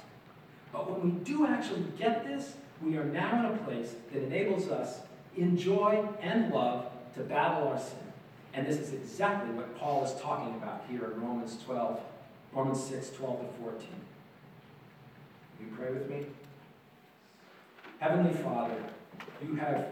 But 0.76 0.90
when 0.90 1.14
we 1.14 1.24
do 1.24 1.46
actually 1.46 1.84
get 1.98 2.26
this, 2.26 2.52
we 2.82 2.98
are 2.98 3.04
now 3.04 3.38
in 3.40 3.54
a 3.54 3.56
place 3.64 3.94
that 4.12 4.22
enables 4.22 4.68
us 4.68 5.00
in 5.34 5.56
joy 5.56 6.06
and 6.20 6.52
love 6.52 6.90
to 7.14 7.22
battle 7.22 7.68
our 7.68 7.78
sin. 7.78 7.96
And 8.52 8.66
this 8.66 8.76
is 8.76 8.92
exactly 8.92 9.54
what 9.54 9.74
Paul 9.78 10.04
is 10.04 10.12
talking 10.20 10.54
about 10.56 10.84
here 10.90 11.12
in 11.12 11.22
Romans 11.22 11.56
12, 11.64 11.98
Romans 12.52 12.84
6, 12.84 13.10
12 13.10 13.40
to 13.40 13.62
14. 13.62 13.88
Will 15.58 15.66
you 15.66 15.72
pray 15.74 15.92
with 15.92 16.10
me? 16.10 16.26
Heavenly 17.98 18.34
Father, 18.34 18.76
you 19.42 19.54
have 19.54 19.86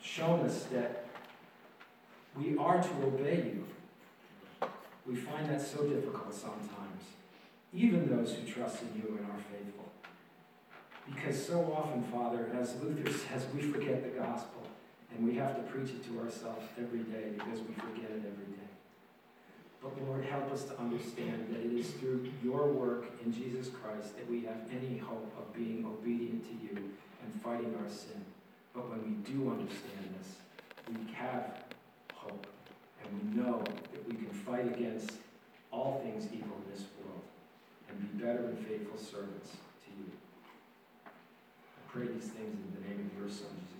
shown 0.00 0.46
us 0.46 0.62
that 0.72 1.06
we 2.36 2.56
are 2.56 2.80
to 2.80 3.02
obey 3.02 3.52
you. 3.52 4.68
We 5.04 5.16
find 5.16 5.50
that 5.50 5.60
so 5.60 5.84
difficult 5.88 6.32
sometimes, 6.32 7.02
even 7.72 8.08
those 8.08 8.34
who 8.34 8.50
trust 8.50 8.82
in 8.82 9.00
you 9.00 9.16
and 9.16 9.26
are 9.26 9.42
faithful. 9.50 9.90
Because 11.14 11.46
so 11.46 11.72
often, 11.76 12.02
Father, 12.04 12.50
as 12.60 12.76
Luther 12.82 13.10
says, 13.10 13.46
we 13.54 13.62
forget 13.62 14.02
the 14.02 14.18
gospel, 14.18 14.62
and 15.14 15.26
we 15.26 15.34
have 15.36 15.56
to 15.56 15.62
preach 15.62 15.90
it 15.90 16.04
to 16.04 16.20
ourselves 16.20 16.66
every 16.78 17.00
day 17.00 17.30
because 17.34 17.60
we 17.60 17.74
forget 17.74 18.10
it 18.10 18.22
every 18.26 18.52
day. 18.54 18.70
But 19.82 20.00
Lord, 20.06 20.24
help 20.24 20.52
us 20.52 20.64
to 20.64 20.78
understand 20.78 21.46
that 21.50 21.60
it 21.60 21.72
is 21.72 21.90
through 21.92 22.28
your 22.44 22.66
work 22.66 23.06
in 23.24 23.32
Jesus 23.32 23.70
Christ 23.82 24.16
that 24.16 24.30
we 24.30 24.42
have 24.42 24.58
any 24.70 24.98
hope 24.98 25.32
of 25.38 25.54
being 25.54 25.86
obedient 25.86 26.44
to 26.44 26.52
you 26.62 26.76
and 26.76 27.42
fighting 27.42 27.74
our 27.82 27.88
sin. 27.88 28.24
But 28.74 28.90
when 28.90 29.02
we 29.02 29.32
do 29.32 29.50
understand 29.50 30.14
this, 30.18 30.36
we 30.88 31.12
have 31.14 31.64
hope. 32.14 32.46
And 33.02 33.34
we 33.34 33.42
know 33.42 33.64
that 33.64 34.06
we 34.06 34.16
can 34.16 34.28
fight 34.28 34.66
against 34.66 35.12
all 35.72 36.00
things 36.04 36.26
evil 36.26 36.56
in 36.66 36.72
this 36.72 36.84
world 37.02 37.22
and 37.90 38.00
be 38.00 38.24
better 38.24 38.46
and 38.46 38.58
faithful 38.66 38.98
servants 38.98 39.50
to 39.50 39.90
you. 39.98 40.10
I 41.06 41.82
pray 41.88 42.06
these 42.06 42.30
things 42.30 42.54
in 42.54 42.70
the 42.74 42.88
name 42.88 43.10
of 43.10 43.20
your 43.20 43.30
Son, 43.30 43.50
Jesus. 43.68 43.79